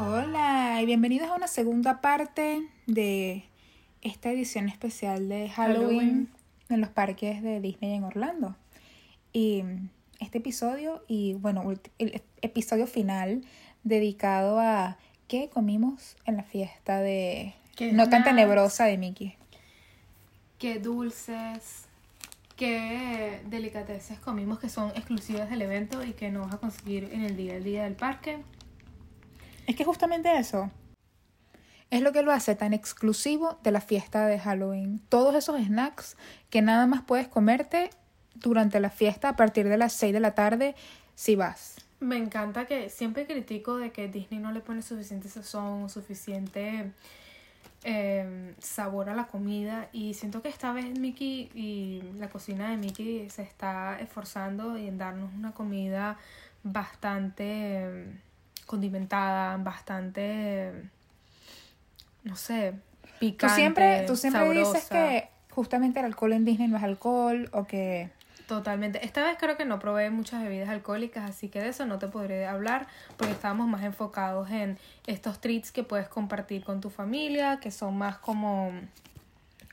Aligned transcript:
Hola 0.00 0.78
y 0.80 0.86
bienvenidos 0.86 1.28
a 1.28 1.34
una 1.34 1.48
segunda 1.48 2.00
parte 2.00 2.62
de 2.86 3.44
esta 4.00 4.30
edición 4.30 4.68
especial 4.68 5.28
de 5.28 5.48
Halloween, 5.48 5.88
Halloween. 5.88 6.28
en 6.68 6.80
los 6.80 6.90
parques 6.90 7.42
de 7.42 7.60
Disney 7.60 7.94
en 7.94 8.04
Orlando. 8.04 8.54
Y 9.32 9.64
este 10.20 10.38
episodio 10.38 11.02
y 11.08 11.34
bueno, 11.34 11.64
el 11.98 12.22
episodio 12.42 12.86
final 12.86 13.42
dedicado 13.82 14.60
a 14.60 14.98
qué 15.26 15.48
comimos 15.48 16.16
en 16.26 16.36
la 16.36 16.44
fiesta 16.44 17.00
de 17.00 17.54
¿Qué 17.74 17.92
no 17.92 18.08
tan 18.08 18.22
tenebrosa 18.22 18.84
de 18.84 18.98
Mickey. 18.98 19.34
qué 20.60 20.78
dulces, 20.78 21.86
qué 22.54 23.40
delicateces 23.46 24.20
comimos 24.20 24.60
que 24.60 24.68
son 24.68 24.90
exclusivas 24.90 25.50
del 25.50 25.62
evento 25.62 26.04
y 26.04 26.12
que 26.12 26.30
no 26.30 26.42
vas 26.42 26.54
a 26.54 26.58
conseguir 26.58 27.10
en 27.12 27.22
el 27.22 27.36
día 27.36 27.58
día 27.58 27.82
del 27.82 27.94
parque. 27.94 28.38
Es 29.68 29.76
que 29.76 29.84
justamente 29.84 30.36
eso 30.38 30.70
es 31.90 32.02
lo 32.02 32.12
que 32.12 32.22
lo 32.22 32.32
hace 32.32 32.54
tan 32.54 32.72
exclusivo 32.72 33.58
de 33.62 33.70
la 33.70 33.80
fiesta 33.80 34.26
de 34.26 34.38
Halloween. 34.38 35.00
Todos 35.08 35.34
esos 35.34 35.60
snacks 35.60 36.16
que 36.50 36.62
nada 36.62 36.86
más 36.86 37.02
puedes 37.02 37.28
comerte 37.28 37.90
durante 38.34 38.80
la 38.80 38.90
fiesta 38.90 39.30
a 39.30 39.36
partir 39.36 39.68
de 39.68 39.76
las 39.76 39.92
6 39.92 40.14
de 40.14 40.20
la 40.20 40.34
tarde 40.34 40.74
si 41.14 41.36
vas. 41.36 41.76
Me 42.00 42.16
encanta 42.16 42.66
que 42.66 42.88
siempre 42.88 43.26
critico 43.26 43.76
de 43.76 43.90
que 43.90 44.08
Disney 44.08 44.40
no 44.40 44.52
le 44.52 44.60
pone 44.60 44.82
suficiente 44.82 45.28
sazón, 45.28 45.90
suficiente 45.90 46.92
eh, 47.84 48.54
sabor 48.58 49.10
a 49.10 49.14
la 49.14 49.26
comida 49.26 49.90
y 49.92 50.14
siento 50.14 50.40
que 50.40 50.48
esta 50.48 50.72
vez 50.72 50.98
Mickey 50.98 51.50
y 51.54 52.02
la 52.18 52.30
cocina 52.30 52.70
de 52.70 52.78
Mickey 52.78 53.28
se 53.30 53.42
está 53.42 54.00
esforzando 54.00 54.76
en 54.76 54.96
darnos 54.96 55.30
una 55.34 55.52
comida 55.52 56.16
bastante 56.62 57.44
eh, 57.46 58.06
condimentada, 58.68 59.56
bastante, 59.56 60.72
no 62.22 62.36
sé, 62.36 62.74
picante. 63.18 63.48
Tú 63.48 63.60
siempre, 63.60 64.04
tú 64.06 64.16
siempre 64.16 64.50
dices 64.50 64.84
que 64.88 65.28
justamente 65.50 65.98
el 65.98 66.06
alcohol 66.06 66.34
en 66.34 66.44
Disney 66.44 66.68
no 66.68 66.76
es 66.76 66.84
alcohol 66.84 67.48
o 67.52 67.64
que... 67.64 68.10
Totalmente. 68.46 69.04
Esta 69.04 69.22
vez 69.24 69.36
creo 69.38 69.56
que 69.56 69.64
no 69.64 69.78
probé 69.78 70.08
muchas 70.10 70.42
bebidas 70.42 70.68
alcohólicas, 70.68 71.28
así 71.28 71.48
que 71.48 71.60
de 71.60 71.68
eso 71.68 71.84
no 71.84 71.98
te 71.98 72.08
podré 72.08 72.46
hablar 72.46 72.86
porque 73.16 73.32
estábamos 73.32 73.66
más 73.68 73.82
enfocados 73.82 74.50
en 74.50 74.78
estos 75.06 75.40
treats 75.40 75.72
que 75.72 75.82
puedes 75.82 76.08
compartir 76.08 76.64
con 76.64 76.80
tu 76.80 76.88
familia, 76.88 77.60
que 77.60 77.70
son 77.70 77.98
más 77.98 78.18
como 78.18 78.72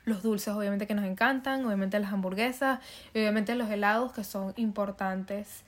los 0.04 0.22
dulces 0.22 0.54
obviamente 0.54 0.86
que 0.86 0.94
nos 0.94 1.04
encantan, 1.04 1.64
obviamente 1.66 1.98
las 1.98 2.12
hamburguesas, 2.12 2.80
y 3.12 3.18
obviamente 3.18 3.54
los 3.54 3.70
helados 3.70 4.12
que 4.12 4.24
son 4.24 4.54
importantes 4.56 5.64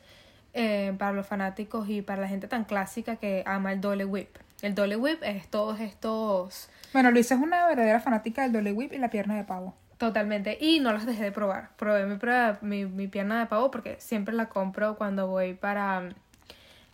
eh, 0.58 0.92
para 0.98 1.12
los 1.12 1.26
fanáticos 1.26 1.88
y 1.88 2.02
para 2.02 2.20
la 2.22 2.28
gente 2.28 2.48
tan 2.48 2.64
clásica 2.64 3.16
que 3.16 3.42
ama 3.46 3.72
el 3.72 3.80
Dole 3.80 4.04
Whip. 4.04 4.28
El 4.60 4.74
Dole 4.74 4.96
Whip 4.96 5.22
es 5.22 5.46
todos 5.48 5.78
estos 5.80 6.68
Bueno, 6.92 7.10
Luisa 7.12 7.36
es 7.36 7.40
una 7.40 7.64
verdadera 7.66 8.00
fanática 8.00 8.42
del 8.42 8.52
Dolly 8.52 8.72
Whip 8.72 8.92
y 8.92 8.98
la 8.98 9.08
pierna 9.08 9.36
de 9.36 9.44
pavo. 9.44 9.74
Totalmente. 9.98 10.58
Y 10.60 10.80
no 10.80 10.92
las 10.92 11.06
dejé 11.06 11.22
de 11.24 11.32
probar. 11.32 11.70
Probé 11.76 12.06
mi, 12.06 12.16
prueba- 12.16 12.58
mi, 12.60 12.84
mi 12.84 13.06
pierna 13.08 13.38
de 13.40 13.46
pavo 13.46 13.70
porque 13.70 13.96
siempre 14.00 14.34
la 14.34 14.48
compro 14.48 14.96
cuando 14.96 15.26
voy 15.28 15.54
para 15.54 16.08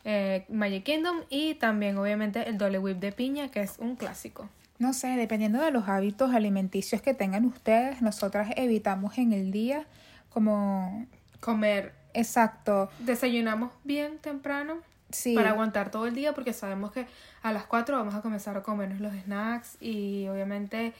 eh, 0.04 0.44
Magic 0.48 0.84
Kingdom. 0.84 1.22
Y 1.30 1.54
también, 1.54 1.96
obviamente, 1.98 2.48
el 2.48 2.58
Dole 2.58 2.78
Whip 2.78 2.98
de 2.98 3.12
piña, 3.12 3.48
que 3.48 3.60
es 3.62 3.78
un 3.78 3.96
clásico. 3.96 4.48
No 4.78 4.92
sé, 4.92 5.08
dependiendo 5.16 5.60
de 5.62 5.70
los 5.70 5.88
hábitos 5.88 6.34
alimenticios 6.34 7.00
que 7.00 7.14
tengan 7.14 7.44
ustedes, 7.44 8.02
nosotras 8.02 8.50
evitamos 8.56 9.16
en 9.18 9.32
el 9.32 9.52
día 9.52 9.84
como... 10.30 11.06
Comer. 11.40 11.92
Exacto. 12.14 12.88
Desayunamos 13.00 13.70
bien 13.84 14.18
temprano 14.18 14.76
Sí. 15.10 15.34
para 15.34 15.50
aguantar 15.50 15.90
todo 15.90 16.06
el 16.06 16.14
día 16.14 16.32
porque 16.32 16.52
sabemos 16.52 16.90
que 16.90 17.06
a 17.42 17.52
las 17.52 17.66
4 17.66 17.96
vamos 17.96 18.14
a 18.14 18.20
comenzar 18.22 18.56
a 18.56 18.62
comernos 18.62 19.00
los 19.00 19.12
snacks 19.12 19.76
y 19.80 20.26
obviamente 20.28 20.92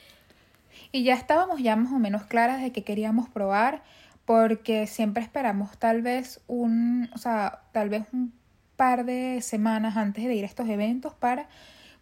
Y 0.92 1.04
ya 1.04 1.14
estábamos 1.14 1.60
ya 1.60 1.74
más 1.76 1.92
o 1.92 1.98
menos 1.98 2.24
claras 2.24 2.60
de 2.60 2.70
que 2.72 2.82
queríamos 2.84 3.28
probar, 3.28 3.82
porque 4.24 4.86
siempre 4.86 5.22
esperamos 5.22 5.76
tal 5.78 6.02
vez 6.02 6.40
un, 6.48 7.08
o 7.14 7.18
sea, 7.18 7.60
tal 7.72 7.88
vez 7.90 8.04
un 8.12 8.32
par 8.76 9.04
de 9.04 9.40
semanas 9.40 9.96
antes 9.96 10.24
de 10.24 10.34
ir 10.34 10.44
a 10.44 10.48
estos 10.48 10.68
eventos 10.68 11.14
para 11.14 11.46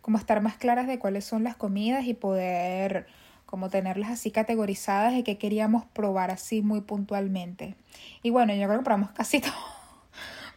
como 0.00 0.19
estar 0.19 0.41
más 0.41 0.56
claras 0.56 0.87
de 0.87 0.99
cuáles 0.99 1.25
son 1.25 1.44
las 1.44 1.55
comidas 1.56 2.05
y 2.06 2.15
poder 2.15 3.06
como 3.53 3.69
tenerlas 3.69 4.09
así 4.11 4.31
categorizadas 4.31 5.13
de 5.13 5.23
que 5.25 5.37
queríamos 5.37 5.85
probar 5.85 6.31
así 6.31 6.63
muy 6.63 6.81
puntualmente. 6.81 7.75
Y 8.23 8.31
bueno, 8.31 8.55
yo 8.55 8.67
creo 8.67 8.79
que 8.79 8.85
probamos 8.87 9.11
casi 9.11 9.41
todo. 9.43 9.53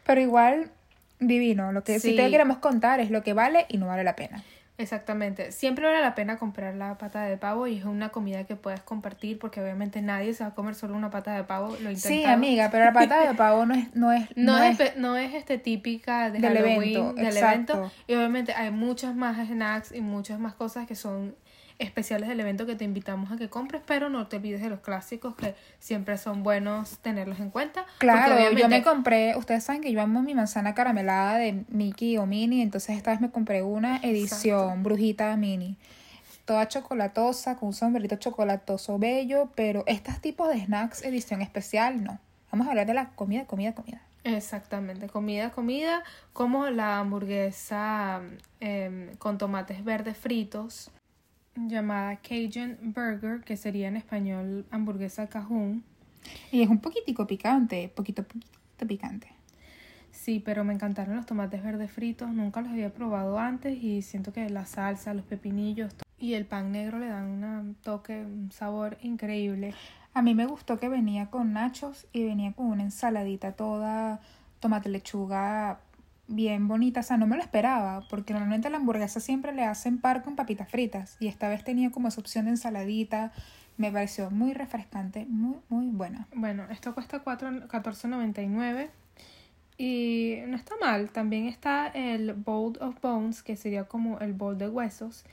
Pero 0.05 0.21
igual 0.21 0.71
divino, 1.19 1.73
lo 1.73 1.83
que 1.83 1.99
sí, 1.99 2.11
Sí. 2.11 2.15
te 2.15 2.29
queremos 2.31 2.59
contar 2.59 3.01
es 3.01 3.11
lo 3.11 3.21
que 3.21 3.33
vale 3.33 3.65
y 3.67 3.77
no 3.79 3.87
vale 3.87 4.05
la 4.05 4.15
pena. 4.15 4.43
Exactamente. 4.77 5.51
Siempre 5.51 5.85
vale 5.85 5.99
la 5.99 6.15
pena 6.15 6.37
comprar 6.37 6.73
la 6.75 6.97
pata 6.97 7.23
de 7.23 7.35
pavo 7.37 7.67
y 7.67 7.77
es 7.77 7.83
una 7.83 8.09
comida 8.09 8.45
que 8.45 8.55
puedes 8.55 8.79
compartir 8.81 9.39
porque 9.39 9.61
obviamente 9.61 10.01
nadie 10.01 10.33
se 10.33 10.45
va 10.45 10.51
a 10.51 10.53
comer 10.53 10.75
solo 10.75 10.95
una 10.95 11.09
pata 11.09 11.35
de 11.35 11.43
pavo. 11.43 11.75
Lo 11.81 11.93
Sí, 11.97 12.23
amiga, 12.23 12.69
pero 12.71 12.85
la 12.85 12.93
pata 12.93 13.27
de 13.27 13.33
pavo 13.35 13.65
no 13.65 13.73
es 13.73 13.93
no 13.93 14.13
es 14.13 14.25
No, 14.37 14.57
no 14.57 14.63
es, 14.63 14.95
no 14.97 15.17
es 15.17 15.33
este 15.33 15.57
típica 15.57 16.29
de 16.29 16.39
Del 16.39 16.53
Halloween, 16.53 16.77
evento, 16.81 17.13
del 17.13 17.25
exacto. 17.27 17.73
evento. 17.73 17.91
Y 18.07 18.13
obviamente 18.15 18.53
hay 18.53 18.71
muchas 18.71 19.15
más 19.15 19.37
snacks 19.47 19.91
y 19.93 19.99
muchas 19.99 20.39
más 20.39 20.53
cosas 20.55 20.87
que 20.87 20.95
son 20.95 21.35
especiales 21.79 22.29
del 22.29 22.39
evento 22.39 22.65
que 22.65 22.75
te 22.75 22.83
invitamos 22.83 23.31
a 23.31 23.37
que 23.37 23.49
compres, 23.49 23.81
pero 23.85 24.09
no 24.09 24.27
te 24.27 24.37
olvides 24.37 24.61
de 24.61 24.69
los 24.69 24.79
clásicos 24.79 25.35
que 25.35 25.55
siempre 25.79 26.17
son 26.17 26.43
buenos 26.43 26.99
tenerlos 26.99 27.39
en 27.39 27.49
cuenta. 27.49 27.85
Claro, 27.99 28.51
yo 28.51 28.69
me 28.69 28.83
compré, 28.83 29.35
ustedes 29.35 29.63
saben 29.63 29.81
que 29.81 29.91
yo 29.91 30.01
amo 30.01 30.21
mi 30.21 30.33
manzana 30.33 30.73
caramelada 30.73 31.37
de 31.37 31.65
Mickey 31.69 32.17
o 32.17 32.25
Minnie, 32.25 32.61
entonces 32.61 32.97
esta 32.97 33.11
vez 33.11 33.21
me 33.21 33.29
compré 33.29 33.63
una 33.63 33.97
edición 33.97 34.83
brujita 34.83 35.35
Minnie, 35.35 35.75
toda 36.45 36.67
chocolatosa, 36.67 37.57
con 37.57 37.67
un 37.67 37.73
sombrerito 37.73 38.15
chocolatoso 38.15 38.97
bello, 38.97 39.49
pero 39.55 39.83
estos 39.87 40.19
tipos 40.21 40.49
de 40.49 40.65
snacks 40.65 41.03
edición 41.03 41.41
especial 41.41 42.03
no. 42.03 42.19
Vamos 42.51 42.67
a 42.67 42.69
hablar 42.69 42.87
de 42.87 42.93
la 42.93 43.09
comida, 43.09 43.45
comida, 43.45 43.73
comida. 43.73 44.01
Exactamente, 44.23 45.07
comida, 45.07 45.51
comida, 45.51 46.03
como 46.33 46.67
la 46.69 46.99
hamburguesa 46.99 48.21
em, 48.59 49.15
con 49.17 49.37
tomates 49.37 49.83
verdes 49.83 50.17
fritos, 50.17 50.89
llamada 51.55 52.17
Cajun 52.17 52.77
Burger, 52.93 53.41
que 53.41 53.57
sería 53.57 53.87
en 53.87 53.97
español 53.97 54.65
hamburguesa 54.71 55.27
cajún. 55.27 55.83
Y 56.51 56.61
es 56.61 56.69
un 56.69 56.79
poquitico 56.79 57.27
picante, 57.27 57.91
poquito, 57.95 58.23
poquito 58.23 58.87
picante. 58.87 59.27
Sí, 60.11 60.41
pero 60.43 60.63
me 60.63 60.73
encantaron 60.73 61.15
los 61.15 61.25
tomates 61.25 61.61
verdes 61.61 61.91
fritos, 61.91 62.29
nunca 62.29 62.61
los 62.61 62.71
había 62.71 62.93
probado 62.93 63.37
antes 63.37 63.81
y 63.83 64.01
siento 64.01 64.33
que 64.33 64.49
la 64.49 64.65
salsa, 64.65 65.13
los 65.13 65.25
pepinillos 65.25 65.93
y 66.17 66.33
el 66.33 66.45
pan 66.45 66.71
negro 66.71 66.99
le 66.99 67.07
dan 67.07 67.43
un 67.43 67.75
toque, 67.75 68.23
un 68.23 68.51
sabor 68.51 68.97
increíble. 69.01 69.73
A 70.13 70.21
mí 70.21 70.33
me 70.33 70.45
gustó 70.45 70.79
que 70.79 70.87
venía 70.89 71.29
con 71.29 71.53
nachos 71.53 72.07
y 72.13 72.23
venía 72.23 72.53
con 72.53 72.67
una 72.67 72.83
ensaladita 72.83 73.51
toda 73.51 74.21
tomate 74.59 74.89
lechuga 74.89 75.79
bien 76.27 76.67
bonita. 76.67 76.99
O 77.01 77.03
sea, 77.03 77.17
no 77.17 77.27
me 77.27 77.35
lo 77.35 77.41
esperaba, 77.41 78.01
porque 78.09 78.33
normalmente 78.33 78.67
a 78.67 78.71
la 78.71 78.77
hamburguesa 78.77 79.19
siempre 79.19 79.53
le 79.53 79.63
hacen 79.65 79.99
par 79.99 80.23
con 80.23 80.35
papitas 80.35 80.69
fritas. 80.69 81.17
Y 81.19 81.27
esta 81.27 81.49
vez 81.49 81.63
tenía 81.63 81.91
como 81.91 82.07
esa 82.07 82.21
opción 82.21 82.45
de 82.45 82.51
ensaladita. 82.51 83.31
Me 83.77 83.91
pareció 83.91 84.31
muy 84.31 84.53
refrescante, 84.53 85.25
muy, 85.27 85.57
muy 85.69 85.87
buena. 85.87 86.27
Bueno, 86.33 86.63
esto 86.69 86.93
cuesta 86.93 87.19
cuatro- 87.19 87.67
$14.99 87.67 88.89
y 89.77 90.37
no 90.47 90.55
está 90.55 90.75
mal. 90.79 91.09
También 91.09 91.47
está 91.47 91.87
el 91.87 92.33
Bowl 92.33 92.77
of 92.81 92.95
Bones, 93.01 93.43
que 93.43 93.55
sería 93.55 93.85
como 93.85 94.19
el 94.19 94.33
bowl 94.33 94.57
de 94.57 94.69
huesos, 94.69 95.25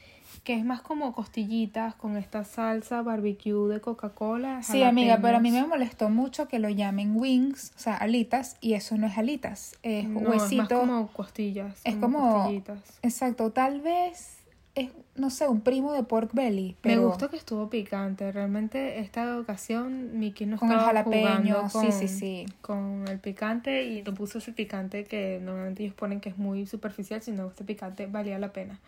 que 0.45 0.55
es 0.55 0.65
más 0.65 0.81
como 0.81 1.13
costillitas 1.13 1.95
con 1.95 2.17
esta 2.17 2.45
salsa 2.45 3.03
barbecue 3.03 3.69
de 3.69 3.81
Coca-Cola. 3.81 4.63
Sí, 4.63 4.83
amiga, 4.83 5.19
pero 5.23 5.37
a 5.37 5.41
mí 5.41 5.51
me 5.51 5.65
molestó 5.67 6.09
mucho 6.11 6.49
que 6.49 6.59
lo 6.59 6.69
llamen 6.69 7.17
wings, 7.17 7.73
o 7.77 7.79
sea, 7.79 7.97
alitas, 7.97 8.57
y 8.61 8.75
eso 8.75 8.97
no 8.97 9.07
es 9.07 9.17
alitas, 9.19 9.77
es 9.83 10.09
No, 10.09 10.21
huesito. 10.21 10.63
Es 10.65 10.71
más 10.71 10.81
como 10.81 11.07
costillas. 11.09 11.81
Es 11.85 11.97
como- 11.97 12.35
costillitas. 12.43 12.81
Exacto, 13.03 13.53
tal 13.53 13.81
vez 13.81 14.42
es, 14.75 14.91
no 15.17 15.31
sé, 15.31 15.47
un 15.49 15.61
primo 15.61 15.93
de 15.93 16.03
pork 16.03 16.31
belly. 16.33 16.77
Me 16.83 16.97
gustó 16.97 17.29
que 17.29 17.37
estuvo 17.37 17.69
picante. 17.69 18.33
Realmente 18.33 19.01
esta 19.01 19.39
ocasión 19.39 20.19
Mickey 20.19 20.47
no 20.47 20.57
Con 20.57 20.73
el 20.73 20.79
jalapeño, 20.79 21.69
jugando 21.69 21.69
sí, 21.69 21.79
con, 21.79 21.93
sí, 21.93 22.09
sí. 22.09 22.47
con 22.63 23.05
el 23.09 23.19
picante 23.19 23.85
y 23.85 24.03
no 24.03 24.15
puso 24.15 24.39
ese 24.39 24.53
picante 24.53 25.05
que 25.05 25.41
normalmente 25.43 25.83
ellos 25.83 25.95
ponen 25.95 26.21
que 26.21 26.31
es 26.31 26.39
muy 26.39 26.67
superficial, 26.67 27.21
sino 27.23 27.49
este 27.49 27.65
picante 27.65 28.07
valía 28.07 28.39
la 28.39 28.53
pena. 28.53 28.81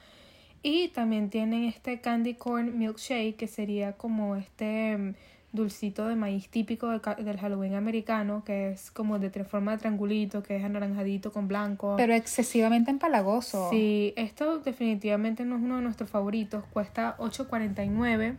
Y 0.63 0.89
también 0.89 1.29
tienen 1.29 1.65
este 1.65 2.01
candy 2.01 2.35
corn 2.35 2.79
milkshake 2.79 3.37
que 3.37 3.47
sería 3.47 3.93
como 3.93 4.37
este 4.37 4.97
mm, 4.97 5.15
dulcito 5.55 6.07
de 6.09 6.17
maíz 6.17 6.49
típico 6.49 6.89
del, 6.91 7.01
Halloween 7.39 7.75
americano, 7.75 8.43
que 8.45 8.73
es 8.73 8.91
como 8.91 9.19
de 9.19 9.31
forma 9.45 9.73
de 9.73 9.79
triangulito, 9.79 10.43
que 10.43 10.57
es 10.57 10.65
anaranjadito 10.65 11.33
con 11.33 11.49
blanco. 11.49 11.95
Pero 11.97 12.13
excesivamente 12.13 12.91
empalagoso. 12.91 13.71
Sí, 13.71 14.13
esto 14.17 14.59
definitivamente 14.59 15.45
no 15.45 15.57
es 15.57 15.63
uno 15.63 15.77
de 15.77 15.83
nuestros 15.83 16.11
favoritos, 16.11 16.65
cuesta 16.73 17.17
8.49. 17.19 18.37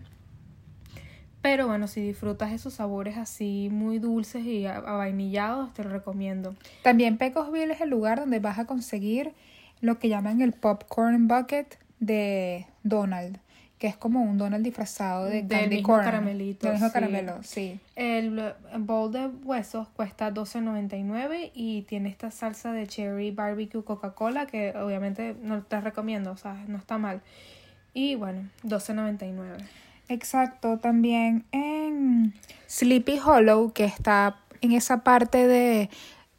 Pero 1.42 1.68
bueno, 1.68 1.88
si 1.88 2.02
disfrutas 2.02 2.52
esos 2.52 2.74
sabores 2.74 3.18
así 3.18 3.70
muy 3.72 4.00
dulces 4.00 4.44
y 4.46 4.66
a- 4.66 4.78
avainillados, 4.78 5.74
te 5.74 5.84
lo 5.84 5.92
recomiendo. 5.92 6.56
También 6.84 7.18
Pecosville 7.18 7.72
es 7.72 7.82
el 7.82 7.90
lugar 7.90 8.20
donde 8.20 8.40
vas 8.40 8.60
a 8.60 8.66
conseguir 8.66 9.32
lo 9.80 10.00
que 10.00 10.10
llaman 10.10 10.42
el 10.42 10.54
popcorn 10.54 11.28
bucket 11.28 11.78
de 12.00 12.66
Donald, 12.84 13.40
que 13.78 13.88
es 13.88 13.98
como 13.98 14.22
un 14.22 14.38
Donald 14.38 14.64
disfrazado 14.64 15.26
de 15.26 15.44
Del 15.44 15.48
candy 15.60 15.76
mismo 15.78 15.88
corn. 15.94 16.06
caramelito, 16.06 16.68
Del 16.68 16.74
mismo 16.76 16.88
sí. 16.88 16.94
caramelo, 16.94 17.44
sí. 17.44 17.80
El 17.96 18.54
bowl 18.80 19.12
de 19.12 19.28
huesos 19.28 19.90
cuesta 19.90 20.34
$12.99 20.34 21.52
y 21.54 21.82
tiene 21.84 22.10
esta 22.10 22.32
salsa 22.32 22.72
de 22.72 22.88
cherry 22.88 23.32
barbecue 23.32 23.84
Coca-Cola 23.84 24.46
que 24.46 24.74
obviamente 24.78 25.36
no 25.42 25.62
te 25.64 25.82
recomiendo, 25.82 26.32
o 26.32 26.38
sea, 26.38 26.54
no 26.68 26.78
está 26.78 26.98
mal. 26.98 27.22
Y 27.94 28.16
bueno, 28.16 28.50
$12.99. 28.64 29.58
Exacto, 30.08 30.78
también 30.78 31.46
en 31.52 32.34
Sleepy 32.70 33.20
Hollow, 33.20 33.74
que 33.74 33.86
está 33.86 34.38
en 34.62 34.72
esa 34.72 35.04
parte 35.04 35.48
de 35.48 35.90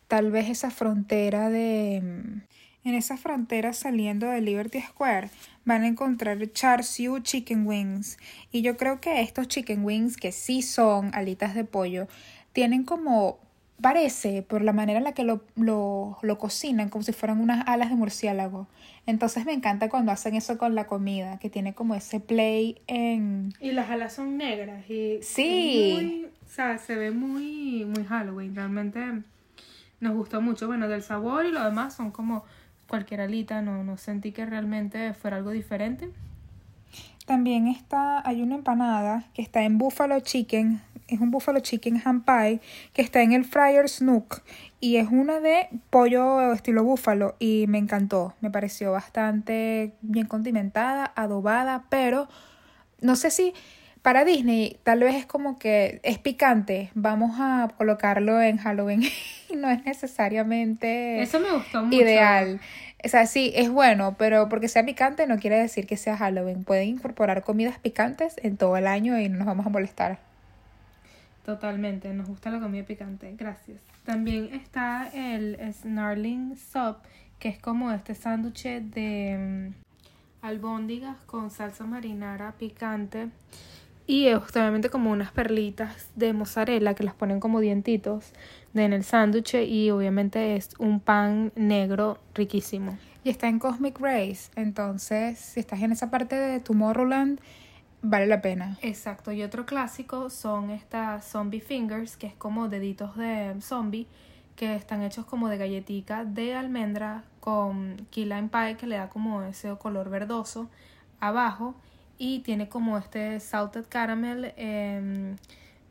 tal 0.09 0.31
vez 0.31 0.49
esa 0.49 0.71
frontera 0.71 1.51
de 1.51 2.03
en 2.87 2.95
esa 2.95 3.17
frontera 3.17 3.73
saliendo 3.73 4.29
de 4.29 4.41
Liberty 4.41 4.81
Square 4.81 5.29
van 5.65 5.83
a 5.83 5.89
encontrar 5.89 6.39
Char 6.53 6.85
Siu 6.85 7.19
Chicken 7.19 7.67
Wings. 7.67 8.17
Y 8.53 8.63
yo 8.63 8.77
creo 8.77 9.01
que 9.01 9.21
estos 9.23 9.49
chicken 9.49 9.85
wings 9.85 10.17
que 10.17 10.31
sí 10.31 10.63
son 10.63 11.11
alitas 11.13 11.57
de 11.57 11.65
pollo 11.65 12.07
tienen 12.53 12.85
como 12.85 13.39
parece 13.83 14.43
por 14.43 14.63
la 14.63 14.73
manera 14.73 14.99
en 14.99 15.05
la 15.05 15.13
que 15.13 15.25
lo, 15.25 15.43
lo, 15.57 16.17
lo 16.23 16.39
cocinan 16.39 16.89
como 16.89 17.03
si 17.03 17.13
fueran 17.13 17.41
unas 17.41 17.67
alas 17.67 17.91
de 17.91 17.97
murciélago. 17.97 18.69
Entonces 19.05 19.45
me 19.45 19.53
encanta 19.53 19.89
cuando 19.89 20.13
hacen 20.13 20.37
eso 20.37 20.57
con 20.57 20.77
la 20.77 20.87
comida 20.87 21.39
que 21.41 21.51
tiene 21.51 21.75
como 21.75 21.95
ese 21.97 22.21
play 22.21 22.81
en 22.87 23.53
Y 23.61 23.73
las 23.73 23.91
alas 23.91 24.15
son 24.15 24.37
negras 24.37 24.89
y 24.89 25.19
Sí. 25.23 25.91
muy- 25.93 26.27
o 26.45 26.49
sea, 26.49 26.79
se 26.79 26.95
ve 26.95 27.11
muy 27.11 27.85
muy 27.85 28.05
Halloween, 28.05 28.55
realmente 28.55 29.01
nos 29.99 30.15
gustó 30.15 30.41
mucho, 30.41 30.67
bueno, 30.69 30.89
del 30.89 31.03
sabor 31.03 31.45
y 31.47 31.51
lo 31.53 31.65
demás 31.65 31.95
son 31.95 32.11
como 32.13 32.45
cualquier 32.89 33.21
alita, 33.21 33.63
no 33.63 33.85
no 33.85 33.97
sentí 33.97 34.33
que 34.33 34.47
realmente 34.47 35.13
fuera 35.15 35.37
algo 35.37 35.51
diferente. 35.51 36.11
También 37.27 37.67
está, 37.67 38.27
hay 38.27 38.41
una 38.43 38.55
empanada 38.55 39.25
que 39.35 39.43
está 39.43 39.65
en 39.65 39.79
Buffalo 39.79 40.21
Chicken, 40.21 40.81
es 41.09 41.21
un 41.21 41.31
Buffalo 41.31 41.61
Chicken 41.61 42.01
Ham 42.05 42.25
Pie 42.25 42.61
que 42.93 43.03
está 43.03 43.23
en 43.23 43.33
el 43.33 43.45
Friar's 43.45 44.03
Nook 44.03 44.43
y 44.81 44.97
es 44.97 45.09
una 45.11 45.41
de 45.41 45.69
pollo 45.91 46.53
estilo 46.53 46.85
búfalo 46.85 47.37
y 47.39 47.67
me 47.69 47.79
encantó, 47.79 48.35
me 48.41 48.51
pareció 48.51 48.93
bastante 48.93 49.93
bien 50.03 50.27
condimentada, 50.27 51.13
adobada, 51.17 51.85
pero 51.89 52.29
no 53.01 53.17
sé 53.17 53.31
si 53.31 53.55
para 54.07 54.25
Disney 54.25 54.79
tal 54.85 55.01
vez 55.01 55.17
es 55.17 55.27
como 55.27 55.59
que 55.59 55.99
es 56.05 56.19
picante, 56.21 56.93
vamos 56.95 57.39
a 57.41 57.73
colocarlo 57.77 58.41
en 58.41 58.57
Halloween 58.57 59.03
y 59.49 59.57
no 59.57 59.69
es 59.69 59.85
necesariamente 59.85 61.21
Eso 61.21 61.41
me 61.41 61.51
gustó 61.51 61.83
mucho. 61.83 61.97
ideal. 61.97 62.61
O 63.05 63.09
sea, 63.09 63.27
sí, 63.27 63.51
es 63.57 63.69
bueno, 63.69 64.15
pero 64.17 64.49
porque 64.49 64.69
sea 64.69 64.85
picante 64.85 65.27
no 65.27 65.39
quiere 65.39 65.59
decir 65.59 65.89
que 65.89 65.97
sea 65.97 66.17
Halloween. 66.17 66.63
Pueden 66.63 66.87
incorporar 66.91 67.43
comidas 67.43 67.81
picantes 67.81 68.37
en 68.45 68.57
todo 68.57 68.77
el 68.77 68.87
año 68.87 69.19
y 69.19 69.29
no 69.29 69.39
nos 69.39 69.47
vamos 69.49 69.67
a 69.67 69.71
molestar. 69.71 70.21
Totalmente, 71.45 72.15
nos 72.15 72.29
gusta 72.29 72.51
la 72.51 72.61
comida 72.61 72.85
picante, 72.85 73.35
gracias. 73.37 73.81
También 74.05 74.55
está 74.55 75.11
el 75.15 75.59
Snarling 75.83 76.57
Sub, 76.57 76.99
que 77.41 77.49
es 77.49 77.59
como 77.59 77.91
este 77.91 78.15
sándwich 78.15 78.67
de 78.67 79.73
mm, 79.73 80.47
albóndigas 80.47 81.17
con 81.27 81.51
salsa 81.51 81.87
marinara 81.87 82.53
picante 82.53 83.31
y 84.07 84.29
es 84.29 84.37
obviamente 84.37 84.89
como 84.89 85.11
unas 85.11 85.33
perlitas 85.33 86.11
de 86.15 86.33
mozzarella 86.33 86.95
que 86.95 87.05
las 87.05 87.15
ponen 87.15 87.41
como 87.41 87.61
dientitos 87.61 88.33
en 88.75 88.93
el 88.93 89.05
sándwich 89.05 89.55
y 89.55 89.91
obviamente 89.91 90.57
es 90.57 90.71
un 90.79 91.01
pan 91.01 91.53
negro 91.57 92.19
riquísimo. 92.35 92.99
Y 93.25 93.31
está 93.31 93.49
en 93.49 93.59
Cosmic 93.59 93.99
Race, 93.99 94.51
entonces 94.55 95.39
si 95.39 95.61
estás 95.61 95.83
en 95.83 95.93
esa 95.93 96.11
parte 96.11 96.37
de 96.37 96.61
Tomorrowland, 96.61 97.41
vale 98.03 98.27
la 98.27 98.41
pena. 98.41 98.79
Exacto, 98.83 99.33
y 99.33 99.43
otro 99.43 99.67
clásico 99.67 100.31
son 100.31 100.71
estas 100.71 101.25
zombie 101.25 101.61
fingers, 101.61 102.17
que 102.17 102.29
es 102.29 102.35
como 102.35 102.69
deditos 102.69 103.17
de 103.17 103.55
zombie, 103.61 104.07
que 104.55 104.77
están 104.77 105.03
hechos 105.03 105.27
como 105.27 105.49
de 105.49 105.59
galletica 105.59 106.25
de 106.25 106.55
almendra 106.55 107.25
con 107.41 108.07
key 108.11 108.25
lime 108.25 108.49
pie, 108.49 108.77
que 108.77 108.87
le 108.87 108.97
da 108.97 109.09
como 109.09 109.43
ese 109.43 109.75
color 109.77 110.09
verdoso 110.09 110.71
abajo, 111.19 111.75
y 112.19 112.41
tiene 112.41 112.69
como 112.69 112.99
este 112.99 113.41
salted 113.41 113.85
caramel, 113.89 114.53
em, 114.57 115.37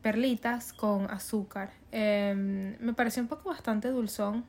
perlitas 0.01 0.73
con 0.73 1.09
azúcar. 1.09 1.71
Em, 1.91 2.75
me 2.79 2.93
pareció 2.93 3.21
un 3.21 3.27
poco 3.27 3.49
bastante 3.49 3.89
dulzón, 3.89 4.43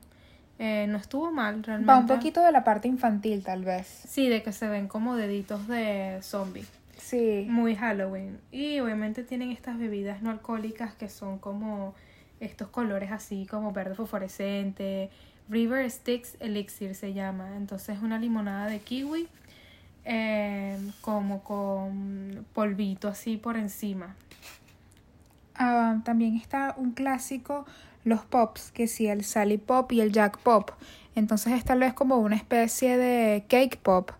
eh, 0.59 0.87
no 0.87 0.97
estuvo 0.97 1.31
mal 1.31 1.63
realmente. 1.63 1.91
Va 1.91 1.99
un 1.99 2.07
poquito 2.07 2.41
de 2.41 2.51
la 2.51 2.63
parte 2.63 2.87
infantil 2.87 3.43
tal 3.43 3.63
vez. 3.63 3.87
Sí, 3.87 4.27
de 4.27 4.41
que 4.41 4.51
se 4.51 4.67
ven 4.67 4.87
como 4.87 5.15
deditos 5.15 5.67
de 5.67 6.19
zombie. 6.21 6.65
Sí. 6.97 7.45
Muy 7.49 7.75
Halloween. 7.75 8.39
Y 8.51 8.79
obviamente 8.79 9.23
tienen 9.23 9.51
estas 9.51 9.77
bebidas 9.77 10.21
no 10.21 10.31
alcohólicas 10.31 10.95
que 10.95 11.09
son 11.09 11.37
como 11.37 11.93
estos 12.39 12.69
colores 12.69 13.11
así 13.11 13.45
como 13.45 13.71
verde 13.71 13.95
fosforescente. 13.95 15.09
River 15.47 15.89
Sticks 15.89 16.37
Elixir 16.39 16.95
se 16.95 17.13
llama. 17.13 17.55
Entonces 17.55 17.97
es 17.97 18.03
una 18.03 18.17
limonada 18.17 18.67
de 18.67 18.79
kiwi 18.79 19.27
eh, 20.09 20.77
como 21.01 21.43
con 21.43 22.45
polvito 22.53 23.09
así 23.09 23.35
por 23.35 23.57
encima. 23.57 24.15
Ah, 25.55 25.99
también 26.05 26.37
está 26.37 26.75
un 26.77 26.91
clásico, 26.91 27.65
los 28.05 28.23
pops, 28.23 28.71
que 28.71 28.87
sí, 28.87 29.07
el 29.07 29.25
Sally 29.25 29.57
Pop 29.57 29.91
y 29.91 29.99
el 29.99 30.13
Jack 30.13 30.37
Pop. 30.37 30.71
Entonces 31.15 31.53
es 31.53 31.65
tal 31.65 31.79
vez 31.79 31.93
como 31.93 32.17
una 32.17 32.37
especie 32.37 32.97
de 32.97 33.43
cake 33.49 33.77
pop, 33.77 34.11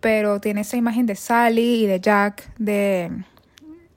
pero 0.00 0.40
tiene 0.40 0.62
esa 0.62 0.76
imagen 0.76 1.06
de 1.06 1.14
Sally 1.14 1.84
y 1.84 1.86
de 1.86 2.00
Jack 2.00 2.52
de, 2.58 3.12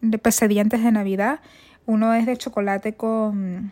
de 0.01 0.17
de 0.19 0.91
Navidad. 0.91 1.39
Uno 1.87 2.13
es 2.13 2.25
de 2.27 2.37
chocolate 2.37 2.93
con 2.93 3.71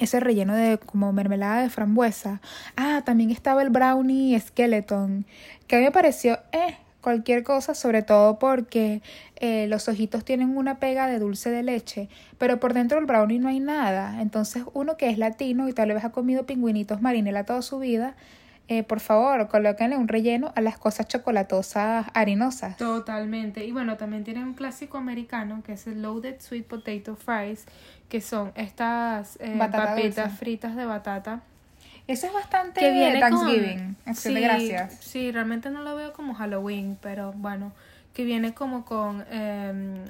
ese 0.00 0.18
relleno 0.18 0.54
de 0.54 0.78
como 0.78 1.12
mermelada 1.12 1.62
de 1.62 1.70
frambuesa. 1.70 2.40
Ah, 2.76 3.02
también 3.04 3.30
estaba 3.30 3.62
el 3.62 3.70
brownie 3.70 4.38
skeleton, 4.40 5.26
que 5.66 5.76
a 5.76 5.78
mí 5.78 5.84
me 5.84 5.92
pareció, 5.92 6.38
eh, 6.52 6.76
cualquier 7.00 7.44
cosa, 7.44 7.74
sobre 7.74 8.02
todo 8.02 8.38
porque 8.38 9.02
eh, 9.36 9.66
los 9.68 9.88
ojitos 9.88 10.24
tienen 10.24 10.56
una 10.56 10.78
pega 10.78 11.06
de 11.06 11.18
dulce 11.18 11.50
de 11.50 11.62
leche, 11.62 12.08
pero 12.38 12.58
por 12.60 12.74
dentro 12.74 12.96
del 12.96 13.06
brownie 13.06 13.38
no 13.38 13.48
hay 13.48 13.60
nada. 13.60 14.20
Entonces, 14.20 14.64
uno 14.72 14.96
que 14.96 15.10
es 15.10 15.18
latino 15.18 15.68
y 15.68 15.72
tal 15.72 15.92
vez 15.92 16.04
ha 16.04 16.10
comido 16.10 16.46
pingüinitos 16.46 17.00
marinela 17.00 17.44
toda 17.44 17.62
su 17.62 17.78
vida, 17.78 18.14
eh, 18.70 18.84
por 18.84 19.00
favor, 19.00 19.48
colóquenle 19.48 19.96
un 19.96 20.06
relleno 20.06 20.52
a 20.54 20.60
las 20.60 20.78
cosas 20.78 21.08
chocolatosas 21.08 22.06
harinosas. 22.14 22.76
Totalmente. 22.76 23.64
Y 23.64 23.72
bueno, 23.72 23.96
también 23.96 24.22
tienen 24.22 24.44
un 24.44 24.54
clásico 24.54 24.96
americano 24.96 25.60
que 25.66 25.72
es 25.72 25.88
el 25.88 26.02
Loaded 26.02 26.36
Sweet 26.40 26.66
Potato 26.68 27.16
Fries, 27.16 27.64
que 28.08 28.20
son 28.20 28.52
estas 28.54 29.38
eh, 29.40 29.56
papitas 29.58 30.26
dulce. 30.26 30.38
fritas 30.38 30.76
de 30.76 30.84
batata. 30.86 31.40
Eso 32.06 32.28
es 32.28 32.32
bastante 32.32 32.78
que 32.78 32.92
viene 32.92 33.18
Thanksgiving, 33.18 33.96
con 34.04 34.14
sí, 34.14 34.34
gracias. 34.34 34.94
sí 35.00 35.32
realmente 35.32 35.70
no 35.70 35.82
lo 35.82 35.96
veo 35.96 36.12
como 36.12 36.34
Halloween 36.34 36.96
pero 37.00 37.32
bueno 37.32 37.72
que 38.14 38.24
viene 38.24 38.54
como 38.54 38.84
con 38.84 39.24
em, 39.30 40.04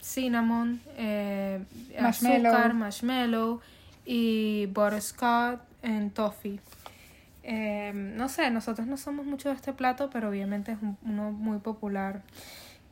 cinnamon 0.00 0.80
eh, 0.96 1.60
Marshmallow. 2.00 2.52
azúcar 2.52 2.74
marshmallow 2.74 3.60
y 4.06 4.66
butterscotch 4.72 5.60
en 5.82 6.10
toffee 6.10 6.60
Em, 7.50 8.14
no 8.16 8.28
sé 8.28 8.50
nosotros 8.50 8.86
no 8.86 8.98
somos 8.98 9.24
mucho 9.24 9.48
de 9.48 9.54
este 9.54 9.72
plato 9.72 10.10
pero 10.12 10.28
obviamente 10.28 10.72
es 10.72 10.78
un- 10.82 10.98
uno 11.02 11.32
muy 11.32 11.58
popular 11.60 12.20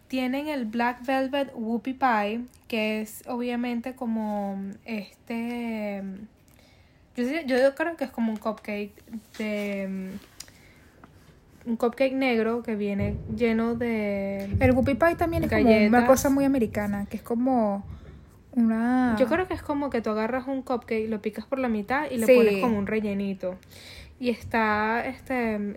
tienen 0.08 0.48
el 0.48 0.64
Black 0.64 1.04
Velvet 1.04 1.50
Whoopie 1.54 1.92
Pie, 1.94 2.40
que 2.68 3.00
es 3.02 3.22
obviamente 3.26 3.94
como 3.96 4.56
este... 4.84 6.00
Yo, 7.16 7.24
sé- 7.24 7.44
yo 7.46 7.74
creo 7.74 7.96
que 7.96 8.04
es 8.04 8.10
como 8.10 8.30
un 8.30 8.38
cupcake 8.38 8.92
de... 9.36 9.88
mm, 11.66 11.70
Un 11.70 11.76
cupcake 11.76 12.12
negro 12.14 12.62
que 12.62 12.76
viene 12.76 13.16
lleno 13.36 13.74
de... 13.74 14.44
El 14.60 14.70
whoopie 14.72 14.94
pie 14.94 15.16
también 15.16 15.42
es 15.44 15.50
como 15.50 15.76
una 15.88 16.06
cosa 16.06 16.30
muy 16.30 16.44
americana, 16.44 17.06
que 17.10 17.16
es 17.16 17.22
como 17.24 17.84
una... 18.52 19.16
Yo 19.18 19.26
creo 19.26 19.48
que 19.48 19.54
es 19.54 19.62
como 19.62 19.90
que 19.90 20.00
tú 20.02 20.10
agarras 20.10 20.46
un 20.46 20.62
cupcake, 20.62 21.08
lo 21.08 21.20
picas 21.20 21.44
por 21.46 21.58
la 21.58 21.68
mitad 21.68 22.08
y 22.10 22.18
le 22.18 22.26
Sí. 22.26 22.34
pones 22.34 22.60
como 22.62 22.78
un 22.78 22.86
rellenito. 22.86 23.56
Y 24.18 24.30
está 24.30 25.04
este 25.06 25.76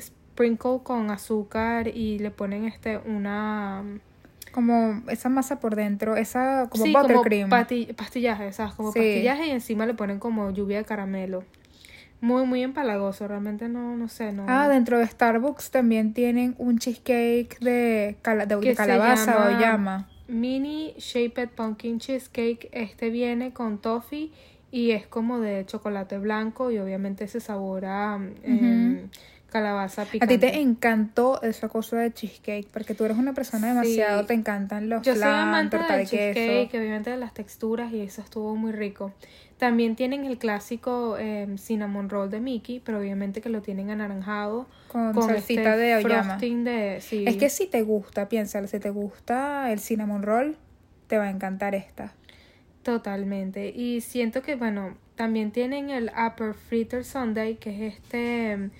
sprinkle 0.00 0.80
con 0.82 1.10
azúcar 1.10 1.88
y 1.88 2.18
le 2.18 2.30
ponen 2.30 2.64
este 2.64 2.98
una 2.98 3.84
como 4.52 5.02
esa 5.08 5.30
masa 5.30 5.60
por 5.60 5.76
dentro, 5.76 6.16
esa 6.16 6.68
como 6.68 6.84
sí, 6.84 6.92
buttercream. 6.92 7.48
como 7.48 7.64
pastillaje, 7.96 8.52
¿sabes? 8.52 8.74
Como 8.74 8.92
Sí. 8.92 8.98
pastillaje 8.98 9.46
y 9.46 9.50
encima 9.50 9.86
le 9.86 9.94
ponen 9.94 10.18
como 10.18 10.50
lluvia 10.50 10.78
de 10.78 10.84
caramelo. 10.84 11.44
Muy, 12.20 12.44
muy 12.46 12.62
empalagoso, 12.62 13.26
realmente 13.26 13.68
no, 13.68 13.96
no 13.96 14.08
sé, 14.08 14.30
no. 14.32 14.44
Ah, 14.48 14.68
dentro 14.68 14.98
de 14.98 15.06
Starbucks 15.06 15.70
también 15.70 16.12
tienen 16.12 16.54
un 16.58 16.78
cheesecake 16.78 17.58
de, 17.60 18.16
cala- 18.22 18.44
de- 18.46 18.74
calabaza 18.74 19.36
o 19.46 19.50
llama- 19.50 19.60
llama. 19.60 20.08
Mini 20.28 20.94
Shaped 20.98 21.48
Pumpkin 21.50 21.98
Cheesecake. 21.98 22.68
Este 22.72 23.10
viene 23.10 23.52
con 23.52 23.78
toffee 23.78 24.30
y 24.72 24.90
es 24.90 25.06
como 25.06 25.38
de 25.38 25.64
chocolate 25.66 26.18
blanco 26.18 26.72
y 26.72 26.78
obviamente 26.78 27.24
ese 27.24 27.38
sabor 27.40 27.84
a 27.84 28.18
em, 28.42 29.08
calabaza 29.50 30.02
A 30.02 30.04
picante. 30.06 30.34
ti 30.38 30.40
te 30.40 30.60
encantó 30.60 31.42
esa 31.42 31.68
cosa 31.68 31.98
de 31.98 32.10
cheesecake, 32.12 32.66
porque 32.72 32.94
tú 32.94 33.04
eres 33.04 33.18
una 33.18 33.34
persona 33.34 33.68
demasiado, 33.68 34.22
Sí. 34.22 34.28
te 34.28 34.32
encantan 34.34 34.88
los 34.88 35.02
Yo 35.02 35.12
soy 35.12 35.20
flan, 35.20 35.48
amante 35.48 35.76
torta 35.76 35.92
de 35.92 35.98
del 36.00 36.08
queso. 36.08 36.16
cheesecake, 36.34 36.74
obviamente 36.80 37.10
de 37.10 37.18
las 37.18 37.34
texturas 37.34 37.92
y 37.92 38.00
eso 38.00 38.22
estuvo 38.22 38.56
muy 38.56 38.72
rico. 38.72 39.12
También 39.58 39.94
tienen 39.94 40.24
el 40.24 40.38
clásico 40.38 41.18
em, 41.18 41.58
cinnamon 41.58 42.08
roll 42.08 42.30
de 42.30 42.40
Mickey, 42.40 42.80
pero 42.80 42.98
obviamente 42.98 43.42
que 43.42 43.50
lo 43.50 43.60
tienen 43.60 43.90
anaranjado 43.90 44.66
Con, 44.88 45.12
con 45.12 45.28
salsita 45.28 45.74
este 45.74 45.76
de 45.82 45.96
oyama. 45.96 46.36
de 46.38 46.98
sí. 47.02 47.24
Es 47.28 47.36
que 47.36 47.50
si 47.50 47.66
te 47.66 47.82
gusta, 47.82 48.28
piénsalo, 48.30 48.66
si 48.66 48.80
te 48.80 48.88
gusta 48.90 49.70
el 49.70 49.78
cinnamon 49.80 50.22
roll, 50.22 50.56
te 51.08 51.18
va 51.18 51.24
a 51.24 51.30
encantar 51.30 51.74
esta. 51.74 52.14
Totalmente. 52.82 53.68
Y 53.68 54.00
siento 54.00 54.42
que, 54.42 54.56
bueno, 54.56 54.94
también 55.14 55.52
tienen 55.52 55.90
el 55.90 56.10
Upper 56.10 56.54
Fritter 56.54 57.04
Sundae, 57.04 57.56
que 57.56 57.70
es 57.70 57.94
este, 57.94 58.70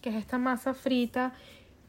que 0.00 0.10
es 0.10 0.16
esta 0.16 0.38
masa 0.38 0.74
frita, 0.74 1.32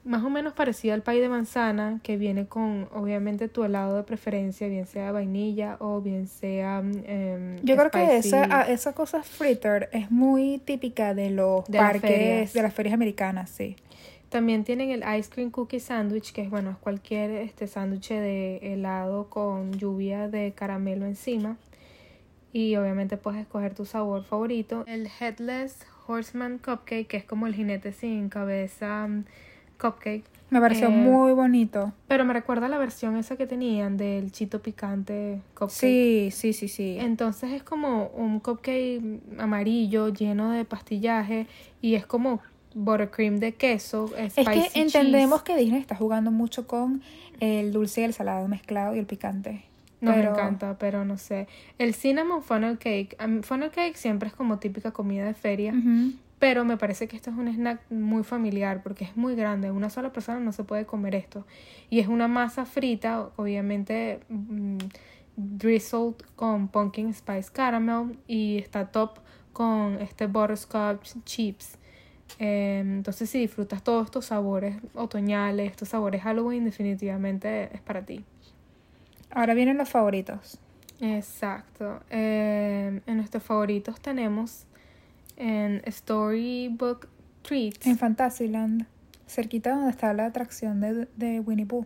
más 0.06 0.24
o 0.24 0.30
menos 0.30 0.54
parecida 0.54 0.94
al 0.94 1.02
pay 1.02 1.20
de 1.20 1.30
manzana, 1.30 2.00
que 2.04 2.18
viene 2.18 2.46
con, 2.46 2.90
obviamente, 2.94 3.48
tu 3.48 3.64
helado 3.64 3.98
de 3.98 4.04
preferencia, 4.04 4.68
bien 4.68 4.86
sea 4.86 5.12
vainilla 5.12 5.78
o 5.80 6.02
bien 6.02 6.28
sea 6.28 6.84
em, 7.06 7.56
Yo 7.64 7.76
creo 7.78 7.90
que 7.90 8.18
esa, 8.18 8.48
ah, 8.52 8.66
esa 8.68 8.94
cosa 8.94 9.24
fritter 9.24 9.90
es 9.94 10.12
muy 10.12 10.60
típica 10.60 11.14
de 11.14 11.32
los 11.32 11.66
De 11.66 11.78
parques, 11.78 12.54
de 12.54 12.62
las 12.62 12.74
ferias 12.74 12.94
americanas, 12.94 13.50
sí. 13.50 13.78
También 14.34 14.64
tienen 14.64 14.90
el 14.90 15.04
Ice 15.20 15.30
Cream 15.30 15.52
Cookie 15.52 15.80
Sandwich, 15.80 16.34
que 16.34 16.42
es, 16.42 16.50
bueno, 16.50 16.72
es 16.72 16.78
cualquier 16.78 17.30
este 17.30 17.68
sándwich 17.68 18.10
de 18.10 18.58
helado 18.74 19.30
con 19.30 19.74
lluvia 19.74 20.28
de 20.28 20.54
caramelo 20.54 21.06
encima. 21.06 21.56
Y 22.52 22.76
obviamente 22.76 23.16
puedes 23.18 23.42
escoger 23.42 23.76
tu 23.76 23.86
sabor 23.86 24.24
favorito. 24.24 24.86
El 24.88 25.08
Headless 25.20 25.86
Horseman 26.08 26.58
Cupcake, 26.58 27.06
que 27.06 27.18
es 27.18 27.26
como 27.26 27.46
el 27.46 27.54
jinete 27.54 27.94
sin 27.94 28.30
cabeza 28.30 29.06
mm, 29.08 29.26
cupcake. 29.80 30.24
Me 30.50 30.60
pareció 30.60 30.88
Eh, 30.88 30.92
muy 30.92 31.34
bonito. 31.34 31.94
Pero 32.08 32.26
me 32.26 32.34
recuerda 32.34 32.66
a 32.66 32.70
la 32.70 32.80
versión 32.80 33.16
esa 33.18 33.38
que 33.38 33.46
tenían 33.46 33.98
del 33.98 34.32
chito 34.32 34.64
picante 34.64 35.42
cupcake. 35.54 35.70
Sí, 35.70 36.30
sí, 36.32 36.54
sí, 36.54 36.68
sí. 36.70 36.98
Entonces 37.00 37.52
es 37.52 37.62
como 37.62 38.08
un 38.16 38.40
cupcake 38.40 39.00
amarillo 39.38 40.10
lleno 40.10 40.50
de 40.50 40.66
pastillaje 40.66 41.46
y 41.82 41.94
es 41.94 42.08
como 42.08 42.42
buttercream 42.74 43.38
de 43.38 43.54
queso. 43.54 44.10
Es 44.18 44.34
spicy 44.34 44.70
que 44.74 44.82
entendemos 44.82 45.44
cheese. 45.44 45.58
que 45.58 45.64
Disney 45.64 45.82
está 45.82 45.96
jugando 45.96 46.32
mucho 46.32 46.68
con 46.68 47.02
el 47.40 47.72
dulce 47.72 48.02
y 48.02 48.04
el 48.06 48.14
salado 48.14 48.48
mezclado 48.48 48.96
y 48.96 49.00
el 49.00 49.06
picante. 49.06 49.66
Nos 50.02 50.16
Pero- 50.16 50.32
encanta, 50.32 50.78
pero 50.78 51.06
no 51.06 51.18
sé. 51.18 51.48
El 51.78 51.94
cinnamon 51.94 52.44
funnel 52.44 52.78
cake. 52.78 53.16
funnel 53.44 53.72
cake 53.72 53.96
siempre 53.96 54.28
es 54.28 54.36
como 54.36 54.60
típica 54.60 54.92
comida 54.92 55.26
de 55.26 55.34
feria. 55.34 55.74
Pero 56.40 56.66
me 56.66 56.76
parece 56.76 57.08
que 57.08 57.16
esto 57.16 57.30
es 57.30 57.38
un 57.38 57.48
snack 57.48 57.80
muy 57.90 58.24
familiar 58.26 58.84
porque 58.84 59.06
es 59.06 59.16
muy 59.16 59.34
grande. 59.36 59.72
Una 59.72 59.90
sola 59.90 60.12
persona 60.12 60.42
no 60.42 60.52
se 60.52 60.66
puede 60.66 60.86
comer 60.86 61.16
esto. 61.16 61.48
Y 61.90 62.00
es 62.00 62.08
una 62.10 62.28
masa 62.28 62.66
frita, 62.66 63.30
obviamente 63.38 64.20
mm, 64.28 64.78
drizzled 65.38 66.16
con 66.36 66.68
pumpkin 66.68 67.14
spice 67.14 67.50
caramel 67.52 68.18
y 68.28 68.58
está 68.58 68.92
top 68.92 69.20
con 69.54 70.00
este 70.02 70.28
butterscotch 70.28 71.14
chips. 71.26 71.78
Eh, 72.40 72.80
entonces 72.84 73.30
si 73.30 73.40
disfrutas 73.40 73.84
todos 73.84 74.06
estos 74.06 74.26
sabores 74.26 74.78
otoñales, 74.96 75.70
estos 75.72 75.90
sabores 75.90 76.22
Halloween, 76.24 76.66
definitivamente 76.66 77.70
es 77.74 77.82
para 77.82 78.02
ti. 78.04 78.24
Ahora 79.32 79.54
vienen 79.54 79.78
los 79.78 79.90
favoritos. 79.90 80.60
Exacto. 81.00 82.00
Eh, 82.10 83.02
en 83.06 83.18
nuestros 83.18 83.44
favoritos 83.44 84.00
tenemos 84.00 84.66
en 85.38 85.82
Storybook 85.92 87.08
Treats. 87.42 87.86
En 87.88 87.98
Fantasyland, 87.98 88.86
cerquita 89.28 89.72
donde 89.76 89.90
está 89.92 90.14
la 90.14 90.26
atracción 90.26 90.80
de, 90.80 91.08
de 91.18 91.40
Winnie 91.40 91.66
Pooh. 91.66 91.86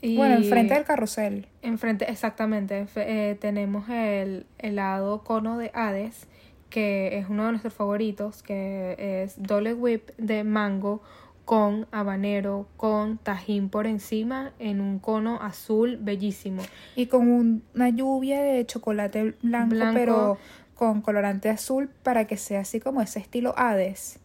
y 0.00 0.16
Bueno, 0.16 0.36
enfrente 0.36 0.74
del 0.74 0.84
carrusel. 0.84 1.46
enfrente- 1.62 2.08
exactamente. 2.10 2.86
eh, 2.96 3.36
tenemos 3.40 3.88
el 3.90 4.46
helado 4.58 5.22
cono 5.24 5.58
de 5.58 5.70
Hades, 5.74 6.26
que 6.70 7.18
es 7.18 7.28
uno 7.28 7.44
de 7.46 7.50
nuestros 7.52 7.72
favoritos, 7.74 8.42
que 8.42 9.22
es 9.24 9.42
Dole 9.42 9.74
Whip 9.74 10.10
de 10.18 10.44
mango 10.44 11.02
con 11.44 11.86
habanero, 11.92 12.66
con 12.76 13.16
tajín 13.16 13.70
por 13.70 13.86
encima, 13.86 14.52
en 14.58 14.80
un 14.82 14.98
cono 14.98 15.38
azul 15.40 15.96
bellísimo. 16.00 16.62
Y 16.94 17.06
con 17.06 17.26
un- 17.30 17.62
una 17.74 17.88
lluvia 17.88 18.42
de 18.42 18.66
chocolate 18.66 19.34
blanco, 19.42 19.74
Blanco. 19.74 19.94
pero 19.94 20.38
con 20.74 21.00
colorante 21.00 21.48
azul 21.48 21.88
para 22.02 22.26
que 22.26 22.36
sea 22.36 22.60
así 22.60 22.80
como 22.80 23.00
ese 23.00 23.18
estilo 23.18 23.54
Hades. 23.56 24.18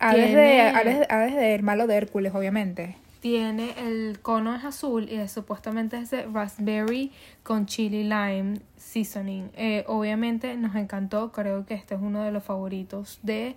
Hades 0.00 0.34
de, 0.34 0.60
Hades, 0.60 1.06
Hades 1.08 1.34
de 1.34 1.54
El 1.54 1.62
malo 1.62 1.86
de 1.86 1.96
Hércules, 1.96 2.34
obviamente. 2.34 2.96
Tiene 3.20 3.74
el 3.78 4.20
cono 4.20 4.54
es 4.54 4.64
azul 4.64 5.08
y 5.10 5.16
es- 5.16 5.32
supuestamente 5.32 5.98
es 5.98 6.10
de 6.10 6.24
raspberry 6.26 7.10
con 7.42 7.66
chili 7.66 8.04
lime 8.04 8.60
seasoning. 8.76 9.50
Eh, 9.56 9.84
obviamente 9.88 10.56
nos 10.56 10.76
encantó, 10.76 11.32
creo 11.32 11.66
que 11.66 11.74
este 11.74 11.96
es 11.96 12.00
uno 12.00 12.22
de 12.22 12.30
los 12.30 12.44
favoritos 12.44 13.18
de 13.22 13.56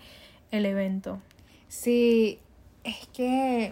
el 0.49 0.65
evento. 0.65 1.19
Sí, 1.67 2.39
es 2.83 3.07
que 3.13 3.71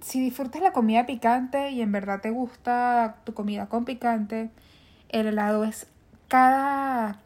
si 0.00 0.20
disfrutas 0.20 0.62
la 0.62 0.72
comida 0.72 1.04
picante 1.06 1.70
y 1.70 1.82
en 1.82 1.90
verdad 1.92 2.20
te 2.20 2.30
gusta 2.30 3.16
tu 3.24 3.34
comida 3.34 3.66
con 3.66 3.84
picante, 3.84 4.48
el 5.08 5.26
helado 5.26 5.64
es 5.64 5.88
cada 6.28 7.18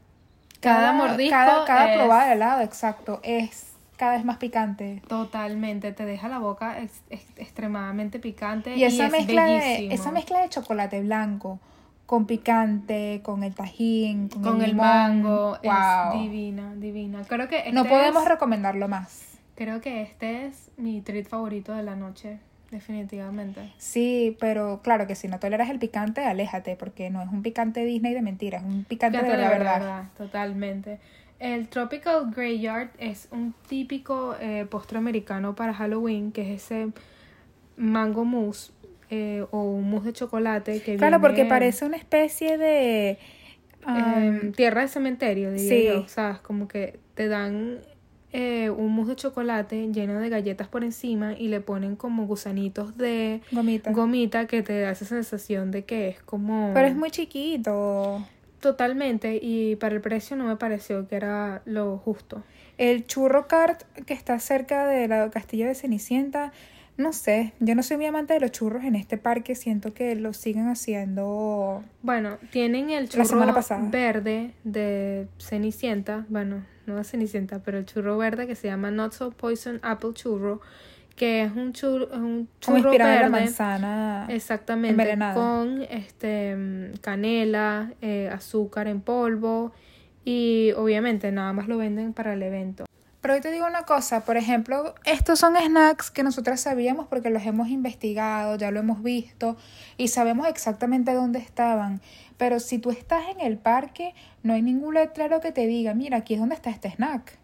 Cada 0.60 0.92
mordisco 0.92 1.30
cada, 1.30 1.64
cada 1.66 1.90
es- 1.90 1.96
probada 1.98 2.26
de 2.28 2.32
helado, 2.32 2.62
exacto, 2.62 3.20
es 3.22 3.73
cada 3.96 4.12
vez 4.16 4.24
más 4.24 4.38
picante. 4.38 5.02
Totalmente, 5.08 5.92
te 5.92 6.04
deja 6.04 6.28
la 6.28 6.38
boca 6.38 6.80
ex- 6.80 7.02
ex- 7.10 7.38
extremadamente 7.38 8.18
picante 8.18 8.76
Y 8.76 8.84
esa 8.84 9.06
es 9.06 9.12
mezcla 9.12 9.44
de 9.46 9.92
esa 9.94 10.10
mezcla 10.10 10.40
de 10.42 10.48
chocolate 10.48 11.00
blanco 11.02 11.60
con 12.06 12.26
picante, 12.26 13.20
con 13.22 13.42
el 13.44 13.54
tajín, 13.54 14.28
con, 14.28 14.42
con 14.42 14.62
el, 14.62 14.74
mango 14.74 15.58
wow. 15.64 16.14
es 16.14 16.20
divina, 16.22 16.74
divina. 16.76 17.22
Creo 17.26 17.48
que 17.48 17.58
este 17.58 17.72
No 17.72 17.84
podemos 17.86 18.22
es- 18.24 18.28
recomendarlo 18.28 18.88
más. 18.88 19.38
creo 19.54 19.80
que 19.80 20.02
este 20.02 20.46
es 20.46 20.70
mi 20.76 21.00
treat 21.00 21.26
favorito 21.26 21.72
de 21.72 21.82
la 21.82 21.96
noche, 21.96 22.38
definitivamente. 22.70 23.72
Sí, 23.78 24.36
pero 24.40 24.80
claro 24.82 25.06
que 25.06 25.14
si 25.14 25.28
no 25.28 25.38
toleras 25.38 25.70
el 25.70 25.78
picante, 25.78 26.24
aléjate, 26.24 26.76
porque 26.76 27.08
no 27.10 27.22
es 27.22 27.28
un 27.28 27.42
picante 27.42 27.84
Disney 27.84 28.12
de 28.14 28.20
mentiras, 28.22 28.62
es 28.62 28.68
un 28.68 28.84
picante 28.84 29.22
de 29.22 29.36
la 29.36 29.48
verdad. 29.48 30.04
totalmente. 30.18 30.98
El 31.44 31.68
Tropical 31.68 32.30
Greyard 32.34 32.88
es 32.98 33.28
un 33.30 33.54
típico 33.68 34.34
eh, 34.40 34.66
postre 34.70 34.96
americano 34.96 35.54
para 35.54 35.74
Halloween, 35.74 36.32
que 36.32 36.54
es 36.54 36.62
ese 36.62 36.88
mango 37.76 38.24
mousse 38.24 38.72
eh, 39.10 39.44
o 39.50 39.60
un 39.60 39.90
mousse 39.90 40.06
de 40.06 40.12
chocolate 40.14 40.80
que 40.80 40.96
Claro, 40.96 41.20
porque 41.20 41.44
parece 41.44 41.84
una 41.84 41.98
especie 41.98 42.56
de... 42.56 43.18
um, 43.86 44.52
tierra 44.52 44.80
de 44.80 44.88
cementerio, 44.88 45.52
diría 45.52 45.68
sí. 45.68 45.86
yo. 45.86 46.08
¿Sabes? 46.08 46.38
Como 46.38 46.66
que 46.66 46.98
te 47.12 47.28
dan 47.28 47.80
eh, 48.32 48.70
un 48.70 48.94
mousse 48.94 49.10
de 49.10 49.16
chocolate 49.16 49.92
lleno 49.92 50.18
de 50.20 50.30
galletas 50.30 50.68
por 50.68 50.82
encima 50.82 51.34
y 51.34 51.48
le 51.48 51.60
ponen 51.60 51.94
como 51.94 52.26
gusanitos 52.26 52.96
de 52.96 53.42
gomita. 53.52 53.92
gomita 53.92 54.46
que 54.46 54.62
te 54.62 54.80
da 54.80 54.92
esa 54.92 55.04
sensación 55.04 55.72
de 55.72 55.84
que 55.84 56.08
es 56.08 56.22
como... 56.22 56.70
Pero 56.72 56.86
es 56.86 56.96
muy 56.96 57.10
chiquito. 57.10 58.24
Totalmente, 58.64 59.38
y 59.42 59.76
para 59.76 59.94
el 59.94 60.00
precio 60.00 60.36
no 60.36 60.44
me 60.44 60.56
pareció 60.56 61.06
que 61.06 61.16
era 61.16 61.60
lo 61.66 61.98
justo. 61.98 62.42
El 62.78 63.06
churro 63.06 63.46
cart 63.46 63.82
que 64.06 64.14
está 64.14 64.38
cerca 64.38 64.86
de 64.86 65.06
la 65.06 65.28
Castillo 65.28 65.66
de 65.66 65.74
Cenicienta, 65.74 66.50
no 66.96 67.12
sé, 67.12 67.52
yo 67.60 67.74
no 67.74 67.82
soy 67.82 67.98
muy 67.98 68.06
amante 68.06 68.32
de 68.32 68.40
los 68.40 68.52
churros 68.52 68.84
en 68.84 68.94
este 68.94 69.18
parque, 69.18 69.54
siento 69.54 69.92
que 69.92 70.14
lo 70.14 70.32
siguen 70.32 70.68
haciendo... 70.68 71.84
Bueno, 72.00 72.38
tienen 72.52 72.88
el 72.88 73.04
La 73.04 73.10
churro 73.10 73.24
semana 73.26 73.52
pasada. 73.52 73.86
verde 73.90 74.54
de 74.64 75.28
Cenicienta, 75.38 76.24
bueno, 76.30 76.64
no 76.86 76.96
de 76.96 77.04
Cenicienta, 77.04 77.58
pero 77.58 77.76
el 77.76 77.84
churro 77.84 78.16
verde 78.16 78.46
que 78.46 78.54
se 78.54 78.68
llama 78.68 78.90
Not 78.90 79.12
So 79.12 79.30
Poison 79.30 79.78
Apple 79.82 80.14
Churro, 80.14 80.62
que 81.16 81.42
es 81.42 81.52
un 81.52 81.72
churro, 81.72 82.06
es 82.12 82.18
un 82.18 82.48
Como 82.64 82.78
churro 82.78 82.92
en 82.92 82.98
la 82.98 83.06
verde. 83.06 83.30
manzana. 83.30 84.26
Exactamente, 84.28 84.90
envenenada. 84.90 85.34
con 85.34 85.82
este 85.82 86.92
canela, 87.00 87.92
eh, 88.02 88.30
azúcar 88.32 88.88
en 88.88 89.00
polvo 89.00 89.72
y 90.24 90.72
obviamente 90.76 91.30
nada 91.32 91.52
más 91.52 91.68
lo 91.68 91.76
venden 91.78 92.12
para 92.12 92.32
el 92.34 92.42
evento. 92.42 92.84
Pero 93.20 93.34
hoy 93.34 93.40
te 93.40 93.50
digo 93.50 93.66
una 93.66 93.84
cosa, 93.84 94.26
por 94.26 94.36
ejemplo, 94.36 94.94
estos 95.06 95.38
son 95.38 95.56
snacks 95.56 96.10
que 96.10 96.22
nosotras 96.22 96.60
sabíamos 96.60 97.06
porque 97.06 97.30
los 97.30 97.42
hemos 97.46 97.68
investigado, 97.68 98.56
ya 98.58 98.70
lo 98.70 98.80
hemos 98.80 99.02
visto 99.02 99.56
y 99.96 100.08
sabemos 100.08 100.46
exactamente 100.46 101.14
dónde 101.14 101.38
estaban. 101.38 102.02
Pero 102.36 102.60
si 102.60 102.78
tú 102.78 102.90
estás 102.90 103.22
en 103.30 103.40
el 103.40 103.56
parque, 103.56 104.12
no 104.42 104.52
hay 104.52 104.60
ningún 104.60 104.94
letrero 104.94 105.40
que 105.40 105.52
te 105.52 105.66
diga, 105.66 105.94
mira, 105.94 106.18
aquí 106.18 106.34
es 106.34 106.40
donde 106.40 106.54
está 106.54 106.68
este 106.68 106.90
snack. 106.90 107.38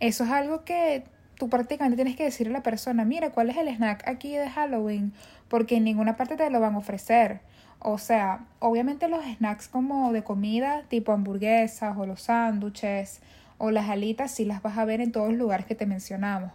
Eso 0.00 0.24
es 0.24 0.30
algo 0.30 0.64
que 0.64 1.04
tú 1.36 1.48
prácticamente 1.48 1.96
tienes 1.96 2.16
que 2.16 2.24
decirle 2.24 2.52
a 2.54 2.58
la 2.58 2.62
persona, 2.62 3.04
mira, 3.04 3.30
¿cuál 3.30 3.50
es 3.50 3.56
el 3.56 3.68
snack 3.68 4.06
aquí 4.08 4.36
de 4.36 4.48
Halloween? 4.48 5.12
Porque 5.48 5.76
en 5.76 5.84
ninguna 5.84 6.16
parte 6.16 6.36
te 6.36 6.48
lo 6.50 6.60
van 6.60 6.74
a 6.74 6.78
ofrecer. 6.78 7.40
O 7.78 7.98
sea, 7.98 8.46
obviamente 8.60 9.08
los 9.08 9.24
snacks 9.24 9.68
como 9.68 10.12
de 10.12 10.24
comida, 10.24 10.84
tipo 10.88 11.12
hamburguesas 11.12 11.96
o 11.98 12.06
los 12.06 12.22
sándwiches 12.22 13.20
o 13.58 13.70
las 13.70 13.88
alitas, 13.88 14.30
sí 14.30 14.44
las 14.44 14.62
vas 14.62 14.78
a 14.78 14.84
ver 14.84 15.00
en 15.00 15.12
todos 15.12 15.28
los 15.28 15.38
lugares 15.38 15.66
que 15.66 15.74
te 15.74 15.86
mencionamos. 15.86 16.50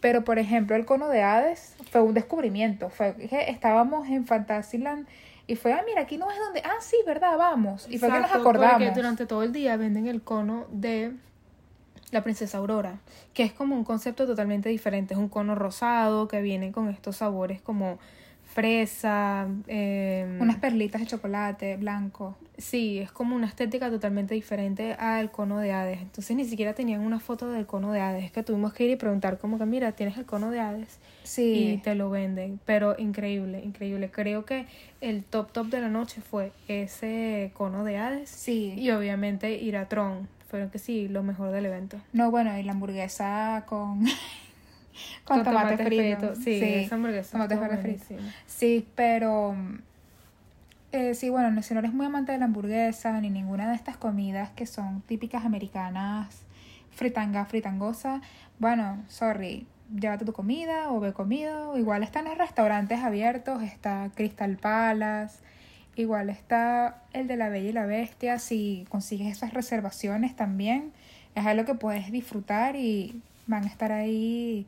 Pero, 0.00 0.24
por 0.24 0.38
ejemplo, 0.38 0.76
el 0.76 0.86
cono 0.86 1.08
de 1.08 1.22
Hades 1.22 1.76
fue 1.90 2.00
un 2.00 2.14
descubrimiento. 2.14 2.88
Fue 2.88 3.14
que 3.14 3.50
estábamos 3.50 4.08
en 4.08 4.26
Fantasyland 4.26 5.06
y 5.46 5.56
fue, 5.56 5.72
ah, 5.72 5.82
mira, 5.84 6.02
aquí 6.02 6.16
no 6.16 6.30
es 6.30 6.38
donde, 6.38 6.62
ah, 6.64 6.80
sí, 6.80 6.96
¿verdad? 7.06 7.36
Vamos. 7.36 7.86
Y 7.90 7.98
fue 7.98 8.10
que 8.10 8.20
nos 8.20 8.32
acordamos. 8.32 8.82
Porque 8.82 8.94
durante 8.94 9.26
todo 9.26 9.42
el 9.42 9.52
día 9.52 9.76
venden 9.76 10.06
el 10.06 10.22
cono 10.22 10.66
de 10.70 11.12
la 12.10 12.22
princesa 12.22 12.58
Aurora, 12.58 12.98
que 13.34 13.42
es 13.44 13.52
como 13.52 13.76
un 13.76 13.84
concepto 13.84 14.26
totalmente 14.26 14.68
diferente. 14.68 15.14
Es 15.14 15.20
un 15.20 15.28
cono 15.28 15.54
rosado 15.54 16.26
que 16.28 16.40
viene 16.42 16.72
con 16.72 16.88
estos 16.88 17.16
sabores 17.18 17.60
como 17.60 17.98
fresa. 18.52 19.46
eh, 19.68 20.38
Unas 20.40 20.56
perlitas 20.56 21.00
de 21.00 21.06
chocolate 21.06 21.76
blanco. 21.76 22.36
Sí, 22.58 22.98
es 22.98 23.10
como 23.12 23.36
una 23.36 23.46
estética 23.46 23.88
totalmente 23.90 24.34
diferente 24.34 24.94
al 24.94 25.30
cono 25.30 25.60
de 25.60 25.72
Hades. 25.72 26.02
Entonces 26.02 26.36
ni 26.36 26.44
siquiera 26.44 26.74
tenían 26.74 27.00
una 27.00 27.20
foto 27.20 27.48
del 27.48 27.64
cono 27.66 27.92
de 27.92 28.00
Hades. 28.00 28.24
Es 28.24 28.32
que 28.32 28.42
tuvimos 28.42 28.74
que 28.74 28.84
ir 28.84 28.90
y 28.90 28.96
preguntar 28.96 29.38
como 29.38 29.56
que, 29.58 29.66
mira, 29.66 29.92
tienes 29.92 30.18
el 30.18 30.26
cono 30.26 30.50
de 30.50 30.60
Hades. 30.60 30.98
Y 31.22 31.26
Sí. 31.26 31.80
te 31.84 31.94
lo 31.94 32.10
venden. 32.10 32.58
Pero 32.66 32.96
increíble, 32.98 33.62
increíble. 33.64 34.10
Creo 34.10 34.44
que 34.44 34.66
el 35.00 35.22
top 35.24 35.52
top 35.52 35.68
de 35.68 35.80
la 35.80 35.88
noche 35.88 36.20
fue 36.20 36.52
ese 36.68 37.52
cono 37.54 37.84
de 37.84 37.96
Hades. 37.98 38.28
Sí. 38.28 38.74
Y 38.76 38.90
obviamente 38.90 39.54
ir 39.54 39.76
a 39.76 39.88
Tron. 39.88 40.28
Fueron 40.50 40.70
que 40.70 40.78
sí, 40.80 41.08
lo 41.08 41.22
mejor 41.22 41.52
del 41.52 41.66
evento. 41.66 41.96
No, 42.12 42.30
bueno, 42.32 42.56
y 42.58 42.62
la 42.64 42.72
hamburguesa 42.72 43.64
con, 43.66 44.04
con, 45.24 45.44
tomate, 45.44 45.76
frito. 45.84 46.34
Sí, 46.34 46.58
esa 46.84 46.96
hamburguesa 46.96 47.30
tomate 47.30 47.54
frito. 47.78 48.04
Sí, 48.46 48.86
pero 48.96 49.54
eh, 50.92 51.14
sí, 51.14 51.30
bueno, 51.30 51.50
no- 51.50 51.62
si 51.62 51.72
no 51.74 51.80
eres 51.80 51.92
muy 51.92 52.06
amante 52.06 52.32
de 52.32 52.38
la 52.38 52.46
hamburguesa 52.46 53.20
ni 53.20 53.30
ninguna 53.30 53.68
de 53.68 53.76
estas 53.76 53.96
comidas 53.96 54.50
que 54.50 54.66
son 54.66 55.02
típicas 55.02 55.44
americanas, 55.44 56.42
fritanga, 56.90 57.44
fritangosa, 57.44 58.20
bueno, 58.58 58.98
sorry, 59.08 59.66
llévate 59.94 60.24
tu 60.24 60.32
comida 60.32 60.90
o 60.90 60.98
ve 61.00 61.12
comida. 61.12 61.68
Igual 61.78 62.02
están 62.02 62.24
los 62.24 62.36
restaurantes 62.36 62.98
abiertos, 63.00 63.62
está 63.62 64.10
Crystal 64.16 64.56
Palace, 64.56 65.38
igual 66.00 66.30
está 66.30 67.02
el 67.12 67.26
de 67.26 67.36
la 67.36 67.48
Bella 67.48 67.68
y 67.68 67.72
la 67.72 67.86
Bestia. 67.86 68.38
Si 68.38 68.86
consigues 68.88 69.36
esas 69.36 69.54
reservaciones 69.54 70.34
también, 70.36 70.92
es 71.34 71.46
algo 71.46 71.64
que 71.64 71.74
puedes 71.74 72.10
disfrutar 72.10 72.76
y 72.76 73.20
van 73.46 73.64
a 73.64 73.66
estar 73.66 73.92
ahí. 73.92 74.66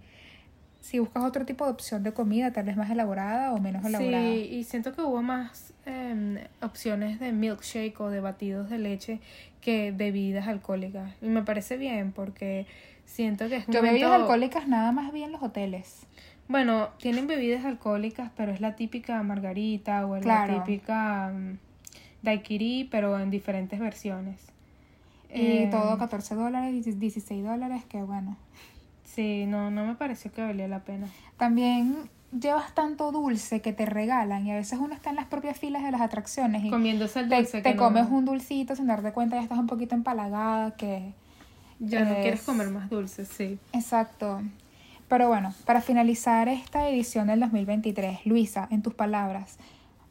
Si 0.81 0.99
buscas 0.99 1.23
otro 1.23 1.45
tipo 1.47 1.65
de 1.65 1.71
opción 1.71 2.03
de 2.03 2.13
comida, 2.13 2.53
tal 2.53 2.67
vez 2.67 2.77
más 2.77 2.91
elaborada 2.91 3.53
o 3.53 3.59
menos 3.59 3.85
elaborada. 3.85 4.25
Sí, 4.25 4.49
y 4.51 4.65
siento 4.65 4.93
que 4.95 5.03
hubo 5.03 5.23
más 5.23 5.73
em, 5.87 6.39
opciones 6.61 7.21
de 7.21 7.33
milkshake 7.33 8.01
o 8.01 8.11
de 8.11 8.21
batidos 8.21 8.69
de 8.69 8.79
leche 8.79 9.21
que 9.61 9.93
bebidas 9.93 10.49
alcohólicas. 10.49 11.13
Y 11.23 11.27
me 11.27 11.43
parece 11.43 11.77
bien 11.77 12.11
porque 12.13 12.67
siento 13.05 13.49
que 13.49 13.57
es 13.57 13.67
Yo 13.69 13.81
bebidas 13.81 14.13
alcohólicas 14.13 14.67
nada 14.67 14.91
más 14.91 15.13
vi 15.13 15.23
en 15.23 15.33
los 15.33 15.43
hoteles. 15.43 16.07
Bueno, 16.49 16.89
tienen 16.99 17.27
bebidas 17.27 17.65
alcohólicas, 17.65 18.31
pero 18.37 18.53
es 18.53 18.61
la 18.61 18.77
típica 18.77 19.23
margarita 19.23 20.07
o 20.07 20.17
es 20.17 20.23
Claro. 20.23 20.59
la 20.59 20.65
típica 20.65 21.33
mm, 21.35 21.59
daiquiri, 22.23 22.89
pero 22.91 23.19
en 23.19 23.31
diferentes 23.31 23.79
versiones. 23.81 24.39
Y 25.35 25.63
Em, 25.63 25.71
todo 25.71 25.97
14 25.97 26.35
dólares, 26.35 26.85
16 26.99 27.43
dólares, 27.45 27.85
que 27.89 28.03
bueno. 28.03 28.37
Sí, 29.05 29.47
no, 29.47 29.71
no 29.71 29.87
me 29.87 29.95
pareció 29.95 30.31
que 30.33 30.43
valía 30.43 30.69
la 30.69 30.81
pena. 30.81 31.07
También 31.39 32.11
llevas 32.39 32.75
tanto 32.75 33.13
dulce 33.13 33.61
que 33.61 33.73
te 33.73 33.85
regalan 33.87 34.47
y 34.47 34.53
a 34.53 34.57
veces 34.57 34.79
uno 34.79 34.95
está 34.95 35.11
en 35.11 35.17
las 35.17 35.27
propias 35.27 35.59
filas 35.59 35.83
de 35.83 35.91
las 35.91 36.01
atracciones 36.01 36.65
y 36.65 36.71
Comiéndose 36.71 37.21
el 37.21 37.29
te, 37.29 37.37
dulce 37.37 37.61
te 37.61 37.71
que 37.71 37.75
no- 37.77 37.83
comes 37.83 38.09
un 38.11 38.25
dulcito 38.25 38.75
sin 38.75 38.87
darte 38.87 39.13
cuenta 39.13 39.37
ya 39.37 39.43
estás 39.43 39.59
un 39.59 39.67
poquito 39.67 39.95
empalagada 39.95 40.75
que... 40.77 41.13
Ya 41.79 42.05
no 42.05 42.13
es- 42.13 42.23
quieres 42.23 42.43
comer 42.43 42.69
más 42.71 42.89
dulce, 42.89 43.25
sí. 43.27 43.59
Exacto. 43.73 44.41
Pero 45.13 45.29
bueno, 45.29 45.53
para 45.67 45.83
finalizar 45.83 46.49
esta 46.49 46.89
edición 46.89 47.27
del 47.27 47.41
2023, 47.41 48.25
Luisa, 48.25 48.67
en 48.71 48.81
tus 48.81 48.95
palabras, 48.95 49.59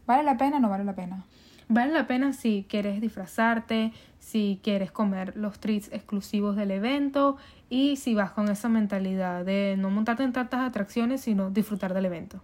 ¿vale 0.05 0.21
la 0.21 0.37
pena 0.37 0.57
o 0.57 0.59
no 0.59 0.69
vale 0.69 0.83
la 0.83 0.93
pena? 0.93 1.25
Vale 1.69 1.91
la 1.91 2.05
pena 2.05 2.33
si 2.33 2.67
quieres 2.69 3.01
disfrazarte, 3.01 3.93
si 4.19 4.59
quieres 4.61 4.91
comer 4.91 5.35
los 5.35 5.59
treats 5.59 5.91
exclusivos 5.91 6.55
del 6.55 6.69
evento 6.69 7.37
y 7.67 7.95
si 7.95 8.13
vas 8.13 8.29
con 8.29 8.47
esa 8.47 8.69
mentalidad 8.69 9.43
de 9.43 9.73
no 9.75 9.89
montarte 9.89 10.21
en 10.21 10.33
tantas 10.33 10.59
atracciones, 10.59 11.21
sino 11.21 11.49
disfrutar 11.49 11.95
del 11.95 12.05
evento. 12.05 12.39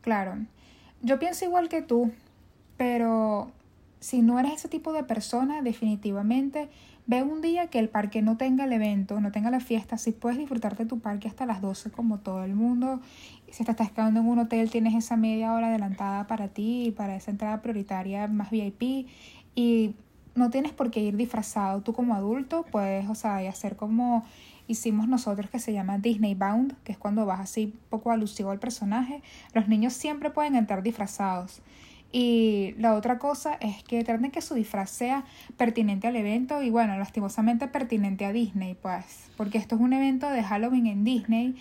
Claro, 0.00 0.34
yo 1.02 1.20
pienso 1.20 1.44
igual 1.44 1.68
que 1.68 1.80
tú, 1.80 2.10
pero 2.76 3.52
si 4.00 4.22
no 4.22 4.38
eres 4.38 4.52
ese 4.52 4.68
tipo 4.68 4.92
de 4.92 5.04
persona, 5.04 5.62
definitivamente 5.62 6.68
ve 7.06 7.22
un 7.22 7.40
día 7.40 7.68
que 7.68 7.78
el 7.78 7.88
parque 7.88 8.22
no 8.22 8.36
tenga 8.36 8.64
el 8.64 8.72
evento, 8.72 9.20
no 9.20 9.32
tenga 9.32 9.50
la 9.50 9.60
fiesta, 9.60 9.98
si 9.98 10.12
puedes 10.12 10.38
disfrutarte 10.38 10.86
tu 10.86 11.00
parque 11.00 11.28
hasta 11.28 11.44
las 11.44 11.60
12 11.60 11.90
como 11.90 12.18
todo 12.18 12.44
el 12.44 12.54
mundo, 12.54 13.00
si 13.50 13.64
te 13.64 13.70
estás 13.72 13.90
quedando 13.90 14.20
en 14.20 14.26
un 14.26 14.38
hotel 14.38 14.70
tienes 14.70 14.94
esa 14.94 15.16
media 15.16 15.52
hora 15.52 15.68
adelantada 15.68 16.26
para 16.26 16.48
ti, 16.48 16.94
para 16.96 17.16
esa 17.16 17.30
entrada 17.30 17.62
prioritaria 17.62 18.26
más 18.28 18.50
VIP 18.50 19.08
y 19.54 19.94
no 20.34 20.50
tienes 20.50 20.72
por 20.72 20.90
qué 20.90 21.00
ir 21.00 21.16
disfrazado, 21.16 21.82
tú 21.82 21.92
como 21.92 22.14
adulto 22.14 22.64
puedes, 22.70 23.08
o 23.08 23.14
sea, 23.14 23.38
hacer 23.48 23.76
como 23.76 24.24
hicimos 24.68 25.08
nosotros 25.08 25.50
que 25.50 25.58
se 25.58 25.72
llama 25.72 25.98
Disney 25.98 26.34
Bound, 26.34 26.76
que 26.84 26.92
es 26.92 26.98
cuando 26.98 27.26
vas 27.26 27.40
así 27.40 27.74
poco 27.88 28.12
alusivo 28.12 28.52
al 28.52 28.60
personaje. 28.60 29.20
Los 29.52 29.66
niños 29.66 29.94
siempre 29.94 30.30
pueden 30.30 30.54
entrar 30.54 30.84
disfrazados. 30.84 31.60
Y 32.12 32.74
la 32.78 32.94
otra 32.94 33.18
cosa 33.18 33.54
es 33.60 33.84
que 33.84 34.02
traten 34.02 34.32
que 34.32 34.40
su 34.40 34.54
disfraz 34.54 34.90
sea 34.90 35.24
pertinente 35.56 36.08
al 36.08 36.16
evento 36.16 36.60
y 36.62 36.70
bueno, 36.70 36.96
lastimosamente 36.96 37.68
pertinente 37.68 38.24
a 38.24 38.32
Disney, 38.32 38.74
pues, 38.74 39.30
porque 39.36 39.58
esto 39.58 39.76
es 39.76 39.80
un 39.80 39.92
evento 39.92 40.28
de 40.28 40.42
Halloween 40.42 40.86
en 40.86 41.04
Disney 41.04 41.54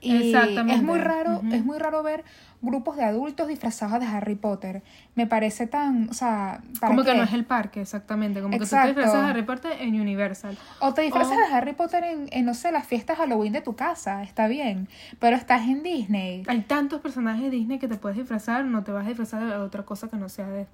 y 0.00 0.16
Exactamente. 0.16 0.74
es 0.74 0.82
muy 0.82 0.98
raro, 0.98 1.40
es 1.52 1.64
muy 1.64 1.78
raro 1.78 2.02
ver 2.02 2.24
grupos 2.62 2.96
de 2.96 3.04
adultos 3.04 3.48
disfrazados 3.48 4.00
de 4.00 4.06
Harry 4.06 4.34
Potter. 4.34 4.82
Me 5.14 5.26
parece 5.26 5.66
tan, 5.66 6.08
o 6.10 6.14
sea, 6.14 6.62
¿para 6.80 6.94
Como 6.94 7.04
que 7.04 7.14
no 7.14 7.22
es 7.22 7.32
el 7.32 7.44
parque, 7.44 7.80
exactamente. 7.80 8.40
Como 8.40 8.52
que 8.58 8.64
tú 8.64 8.70
te 8.70 8.86
disfrazas 8.86 9.22
de 9.24 9.30
Harry 9.30 9.42
Potter 9.42 9.72
en 9.80 10.00
Universal. 10.00 10.56
O 10.80 10.92
te 10.94 11.02
disfrazas 11.02 11.36
O- 11.36 11.40
de 11.40 11.54
Harry 11.54 11.72
Potter 11.74 12.04
en, 12.04 12.28
en, 12.32 12.44
no 12.44 12.54
sé, 12.54 12.72
las 12.72 12.86
fiestas 12.86 13.18
Halloween 13.18 13.52
de 13.52 13.60
tu 13.60 13.76
casa, 13.76 14.22
está 14.22 14.48
bien, 14.48 14.88
pero 15.18 15.36
estás 15.36 15.62
en 15.66 15.82
Disney. 15.82 16.44
Hay 16.48 16.62
tantos 16.62 17.00
personajes 17.00 17.42
de 17.44 17.50
Disney 17.50 17.78
que 17.78 17.88
te 17.88 17.96
puedes 17.96 18.18
disfrazar, 18.18 18.64
no 18.64 18.84
te 18.84 18.92
vas 18.92 19.04
a 19.04 19.08
disfrazar 19.08 19.44
de 19.44 19.56
otra 19.56 19.84
cosa 19.84 20.08
que 20.08 20.16
no 20.16 20.28
sea 20.28 20.46
de, 20.48 20.66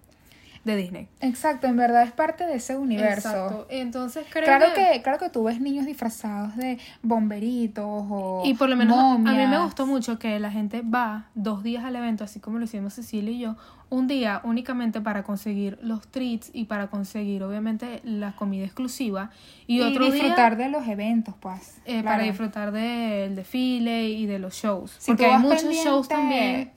de 0.64 0.76
Disney. 0.76 1.08
Exacto, 1.20 1.66
en 1.66 1.76
verdad 1.76 2.04
es 2.04 2.12
parte 2.12 2.46
de 2.46 2.54
ese 2.54 2.76
universo. 2.76 3.28
Exacto. 3.28 3.66
Entonces 3.68 4.26
creo 4.30 4.44
Claro 4.44 4.66
que, 4.74 5.02
claro 5.02 5.18
que 5.18 5.28
tú 5.28 5.44
ves 5.44 5.60
niños 5.60 5.86
disfrazados 5.86 6.56
de 6.56 6.78
bomberitos 7.02 7.84
o 7.84 8.42
Y 8.44 8.54
por 8.54 8.68
lo 8.68 8.76
menos 8.76 8.96
a 8.98 9.18
mí 9.18 9.46
me 9.46 9.58
gustó 9.58 9.86
mucho 9.86 10.18
que 10.18 10.38
la 10.38 10.50
gente 10.50 10.82
va 10.82 11.26
dos 11.34 11.62
días 11.62 11.84
al 11.84 11.96
evento, 11.96 12.24
así 12.24 12.40
como 12.40 12.58
lo 12.58 12.64
hicimos 12.64 12.94
Cecilia 12.94 13.32
y 13.32 13.38
yo, 13.40 13.56
un 13.90 14.06
día 14.06 14.40
únicamente 14.44 15.00
para 15.00 15.22
conseguir 15.22 15.78
los 15.82 16.06
treats 16.08 16.50
y 16.52 16.64
para 16.64 16.86
conseguir 16.88 17.42
obviamente 17.42 18.00
la 18.04 18.32
comida 18.32 18.64
exclusiva 18.64 19.30
y, 19.66 19.78
y 19.78 19.80
otro 19.82 20.10
disfrutar 20.10 20.56
día 20.56 20.66
de 20.66 20.72
los 20.72 20.86
eventos, 20.86 21.34
pues. 21.40 21.80
eh, 21.84 22.00
claro. 22.00 22.04
para 22.04 22.22
disfrutar 22.22 22.72
del 22.72 23.34
desfile 23.34 24.08
y 24.08 24.26
de 24.26 24.38
los 24.38 24.54
shows. 24.54 24.94
Si 24.98 25.10
Porque 25.10 25.26
hay 25.26 25.38
muchos 25.38 25.64
shows 25.64 26.08
también 26.08 26.72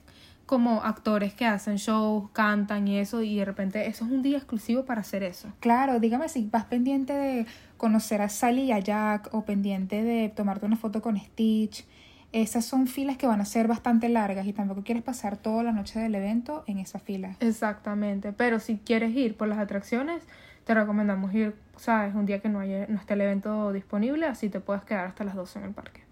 como 0.46 0.82
actores 0.82 1.34
que 1.34 1.44
hacen 1.44 1.76
shows, 1.76 2.30
cantan 2.32 2.86
y 2.86 2.98
eso 2.98 3.20
y 3.22 3.36
de 3.36 3.44
repente 3.44 3.86
eso 3.88 4.04
es 4.04 4.10
un 4.12 4.22
día 4.22 4.38
exclusivo 4.38 4.84
para 4.84 5.00
hacer 5.00 5.24
eso. 5.24 5.48
Claro, 5.58 5.98
dígame 5.98 6.28
si 6.28 6.48
vas 6.50 6.64
pendiente 6.64 7.12
de 7.12 7.46
conocer 7.76 8.22
a 8.22 8.28
Sally 8.28 8.62
y 8.62 8.72
a 8.72 8.78
Jack 8.78 9.28
o 9.32 9.44
pendiente 9.44 10.02
de 10.02 10.28
tomarte 10.28 10.64
una 10.64 10.76
foto 10.76 11.02
con 11.02 11.18
Stitch. 11.18 11.84
Esas 12.32 12.64
son 12.64 12.86
filas 12.86 13.16
que 13.16 13.26
van 13.26 13.40
a 13.40 13.44
ser 13.44 13.66
bastante 13.66 14.08
largas 14.08 14.46
y 14.46 14.52
tampoco 14.52 14.82
quieres 14.82 15.02
pasar 15.02 15.36
toda 15.36 15.62
la 15.64 15.72
noche 15.72 15.98
del 15.98 16.14
evento 16.14 16.64
en 16.66 16.78
esa 16.78 17.00
fila. 17.00 17.36
Exactamente, 17.40 18.32
pero 18.32 18.60
si 18.60 18.76
quieres 18.76 19.14
ir 19.16 19.36
por 19.36 19.48
las 19.48 19.58
atracciones, 19.58 20.22
te 20.64 20.74
recomendamos 20.74 21.34
ir, 21.34 21.54
sabes, 21.76 22.14
un 22.14 22.26
día 22.26 22.40
que 22.40 22.48
no 22.48 22.60
haya 22.60 22.86
no 22.88 22.98
esté 22.98 23.14
el 23.14 23.22
evento 23.22 23.72
disponible, 23.72 24.26
así 24.26 24.48
te 24.48 24.60
puedes 24.60 24.84
quedar 24.84 25.06
hasta 25.06 25.24
las 25.24 25.34
12 25.34 25.58
en 25.58 25.64
el 25.64 25.72
parque. 25.72 26.02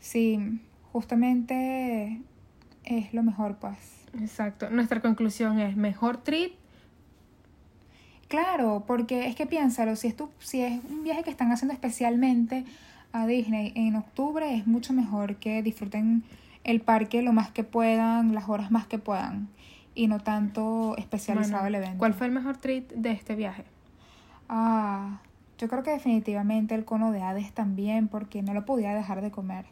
Sí, 0.00 0.60
justamente 0.92 2.20
es 2.84 3.12
lo 3.14 3.22
mejor, 3.22 3.56
pues. 3.56 3.76
Exacto. 4.20 4.70
Nuestra 4.70 5.00
conclusión 5.00 5.58
es 5.58 5.76
mejor 5.76 6.18
treat. 6.18 6.52
Claro, 8.28 8.84
porque 8.86 9.26
es 9.26 9.36
que 9.36 9.46
piénsalo, 9.46 9.94
si 9.96 10.08
es, 10.08 10.16
tu, 10.16 10.30
si 10.38 10.62
es 10.62 10.82
un 10.90 11.04
viaje 11.04 11.22
que 11.22 11.30
están 11.30 11.52
haciendo 11.52 11.74
especialmente 11.74 12.64
a 13.12 13.26
Disney 13.26 13.72
en 13.74 13.94
octubre, 13.94 14.54
es 14.54 14.66
mucho 14.66 14.94
mejor 14.94 15.36
que 15.36 15.62
disfruten 15.62 16.22
el 16.64 16.80
parque 16.80 17.22
lo 17.22 17.32
más 17.32 17.50
que 17.50 17.64
puedan, 17.64 18.34
las 18.34 18.48
horas 18.48 18.70
más 18.70 18.86
que 18.86 18.98
puedan, 18.98 19.48
y 19.94 20.06
no 20.06 20.20
tanto 20.20 20.96
especializado 20.96 21.62
Bueno, 21.62 21.66
el 21.68 21.74
evento. 21.74 21.98
¿Cuál 21.98 22.14
fue 22.14 22.26
el 22.26 22.32
mejor 22.32 22.56
treat 22.56 22.88
de 22.92 23.10
este 23.10 23.34
viaje? 23.34 23.64
Ah, 24.48 25.20
yo 25.58 25.68
creo 25.68 25.82
que 25.82 25.90
definitivamente 25.90 26.74
el 26.74 26.84
cono 26.84 27.12
de 27.12 27.22
Hades 27.22 27.52
también, 27.52 28.08
porque 28.08 28.42
no 28.42 28.54
lo 28.54 28.64
podía 28.64 28.94
dejar 28.94 29.20
de 29.20 29.30
comer. 29.30 29.66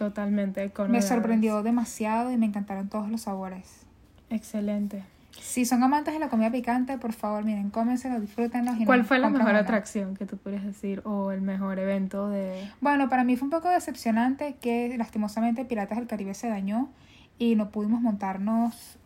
Totalmente. 0.00 0.62
el 0.62 0.72
cono 0.72 0.88
me 0.88 1.02
sorprendió 1.02 1.62
demasiado 1.62 2.32
y 2.32 2.38
me 2.38 2.46
encantaron 2.46 2.88
todos 2.88 3.10
los 3.10 3.20
sabores. 3.20 3.82
Excelente. 4.30 5.04
Si 5.38 5.66
son 5.66 5.82
amantes 5.82 6.14
de 6.14 6.20
la 6.20 6.30
comida 6.30 6.50
picante, 6.50 6.96
por 6.96 7.12
favor, 7.12 7.44
miren, 7.44 7.68
cómenselo, 7.68 8.18
disfrútenlo. 8.18 8.72
y 8.78 8.86
¿Cuál 8.86 9.00
no 9.00 9.04
fue 9.04 9.18
la 9.18 9.28
mejor 9.28 9.50
una. 9.50 9.58
atracción 9.58 10.16
que 10.16 10.24
tú 10.24 10.38
podrías 10.38 10.64
decir 10.64 11.02
o 11.04 11.32
el 11.32 11.42
mejor 11.42 11.78
evento 11.78 12.30
de... 12.30 12.66
Bueno, 12.80 13.10
para 13.10 13.24
mí 13.24 13.36
fue 13.36 13.44
un 13.44 13.50
poco 13.50 13.68
decepcionante 13.68 14.56
que 14.58 14.96
lastimosamente 14.96 15.66
Piratas 15.66 15.98
del 15.98 16.06
Caribe 16.06 16.32
se 16.32 16.48
dañó 16.48 16.88
y 17.36 17.54
no 17.54 17.68
pudimos 17.68 18.00
montarnos 18.00 18.96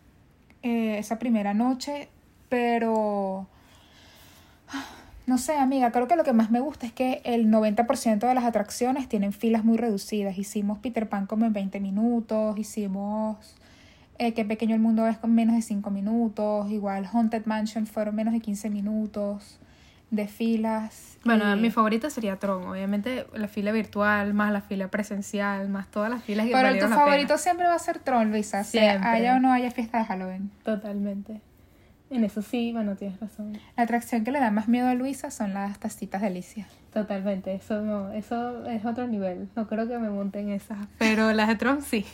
eh, 0.63 0.97
esa 0.97 1.19
primera 1.19 1.53
noche, 1.53 2.07
pero 2.47 3.49
no 5.25 5.37
sé, 5.37 5.57
amiga, 5.57 5.91
creo 5.91 6.07
que 6.07 6.15
lo 6.15 6.23
que 6.23 6.33
más 6.33 6.51
me 6.51 6.59
gusta 6.59 6.85
es 6.85 6.93
que 6.93 7.21
el 7.25 7.47
90% 7.49 8.27
de 8.27 8.33
las 8.35 8.43
atracciones 8.43 9.07
tienen 9.09 9.33
filas 9.33 9.63
muy 9.63 9.77
reducidas. 9.77 10.37
Hicimos 10.37 10.79
Peter 10.79 11.09
Pan 11.09 11.25
como 11.25 11.45
en 11.45 11.53
20 11.53 11.79
minutos, 11.79 12.57
hicimos 12.59 13.37
eh, 14.17 14.33
Qué 14.33 14.45
pequeño 14.45 14.75
el 14.75 14.81
mundo 14.81 15.07
es 15.07 15.17
con 15.17 15.33
menos 15.35 15.55
de 15.55 15.61
5 15.61 15.89
minutos, 15.91 16.69
igual 16.71 17.05
Haunted 17.11 17.45
Mansion 17.45 17.85
fueron 17.87 18.15
menos 18.15 18.33
de 18.33 18.39
15 18.39 18.69
minutos 18.69 19.59
de 20.11 20.27
filas. 20.27 21.17
Bueno, 21.25 21.53
y- 21.55 21.59
mi 21.59 21.71
favorita 21.71 22.09
sería 22.09 22.37
Tron, 22.37 22.63
obviamente 22.67 23.25
la 23.33 23.47
fila 23.49 23.71
virtual, 23.73 24.33
más 24.33 24.53
la 24.53 24.61
fila 24.61 24.87
presencial, 24.89 25.67
más 25.67 25.87
todas 25.87 26.09
las 26.09 26.23
filas 26.23 26.45
que 26.45 26.53
Pero 26.53 26.69
tu 26.75 26.79
pena. 26.85 26.95
favorito 26.95 27.37
siempre 27.37 27.65
va 27.67 27.73
a 27.73 27.79
ser 27.79 27.99
Tron, 27.99 28.29
Luisa. 28.31 28.63
Sea 28.63 28.91
Siempre. 28.91 29.09
haya 29.09 29.35
o 29.35 29.39
no 29.39 29.51
haya 29.51 29.71
fiesta 29.71 29.97
de 29.97 30.05
Halloween. 30.05 30.51
Totalmente. 30.63 31.41
En 32.09 32.23
eso 32.23 32.41
sí, 32.41 32.71
bueno, 32.71 32.95
tienes 32.95 33.19
razón. 33.19 33.57
La 33.75 33.83
atracción 33.83 34.23
que 34.23 34.31
le 34.31 34.39
da 34.39 34.51
más 34.51 34.67
miedo 34.67 34.87
a 34.87 34.93
Luisa 34.93 35.31
son 35.31 35.53
las 35.53 35.79
tacitas 35.79 36.21
de 36.21 36.27
Alicia. 36.27 36.67
Totalmente, 36.93 37.53
eso 37.53 37.81
no, 37.81 38.11
eso 38.13 38.65
es 38.67 38.85
otro 38.85 39.07
nivel. 39.07 39.49
No 39.55 39.67
creo 39.67 39.87
que 39.87 39.97
me 39.97 40.09
monte 40.09 40.39
en 40.39 40.49
esas, 40.49 40.77
pero 40.97 41.33
las 41.33 41.47
de 41.47 41.55
Tron 41.55 41.81
sí. 41.81 42.05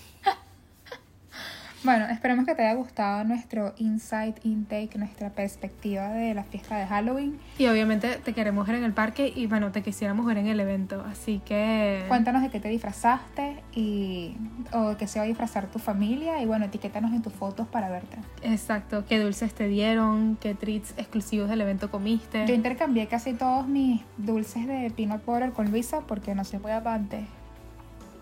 Bueno, 1.83 2.05
esperemos 2.09 2.45
que 2.45 2.53
te 2.53 2.61
haya 2.61 2.75
gustado 2.75 3.23
nuestro 3.23 3.73
insight 3.77 4.37
intake, 4.45 4.99
nuestra 4.99 5.31
perspectiva 5.31 6.09
de 6.09 6.35
la 6.35 6.43
fiesta 6.43 6.77
de 6.77 6.85
Halloween. 6.85 7.39
Y 7.57 7.65
obviamente 7.67 8.17
te 8.17 8.33
queremos 8.33 8.67
ver 8.67 8.75
en 8.75 8.83
el 8.83 8.93
parque 8.93 9.33
y 9.35 9.47
bueno, 9.47 9.71
te 9.71 9.81
quisiéramos 9.81 10.27
ver 10.27 10.37
en 10.37 10.45
el 10.45 10.59
evento, 10.59 11.03
así 11.09 11.41
que... 11.43 12.05
Cuéntanos 12.07 12.43
de 12.43 12.49
qué 12.49 12.59
te 12.59 12.69
disfrazaste 12.69 13.63
y 13.73 14.35
o 14.71 14.89
de 14.89 14.97
qué 14.97 15.07
se 15.07 15.17
va 15.17 15.25
a 15.25 15.27
disfrazar 15.27 15.71
tu 15.71 15.79
familia 15.79 16.39
y 16.39 16.45
bueno, 16.45 16.65
etiquétanos 16.65 17.13
en 17.13 17.23
tus 17.23 17.33
fotos 17.33 17.67
para 17.67 17.89
verte. 17.89 18.17
Exacto, 18.43 19.05
qué 19.07 19.19
dulces 19.19 19.51
te 19.55 19.67
dieron, 19.67 20.37
qué 20.39 20.53
treats 20.53 20.93
exclusivos 20.97 21.49
del 21.49 21.61
evento 21.61 21.89
comiste. 21.89 22.45
Yo 22.45 22.53
intercambié 22.53 23.07
casi 23.07 23.33
todos 23.33 23.67
mis 23.67 24.01
dulces 24.17 24.67
de 24.67 24.91
peanut 24.95 25.25
butter 25.25 25.51
con 25.51 25.71
Luisa 25.71 26.01
porque 26.01 26.35
no 26.35 26.43
soy 26.43 26.59
muy 26.59 26.71
amante 26.71 27.25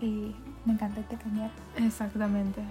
y 0.00 0.34
me 0.64 0.72
encanta 0.72 1.00
intercambiar. 1.00 1.50
Exactamente. 1.76 2.62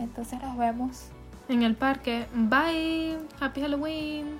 Entonces 0.00 0.40
nos 0.42 0.56
vemos. 0.56 1.08
En 1.48 1.62
el 1.62 1.74
parque, 1.74 2.26
bye, 2.34 3.18
happy 3.40 3.60
Halloween. 3.60 4.38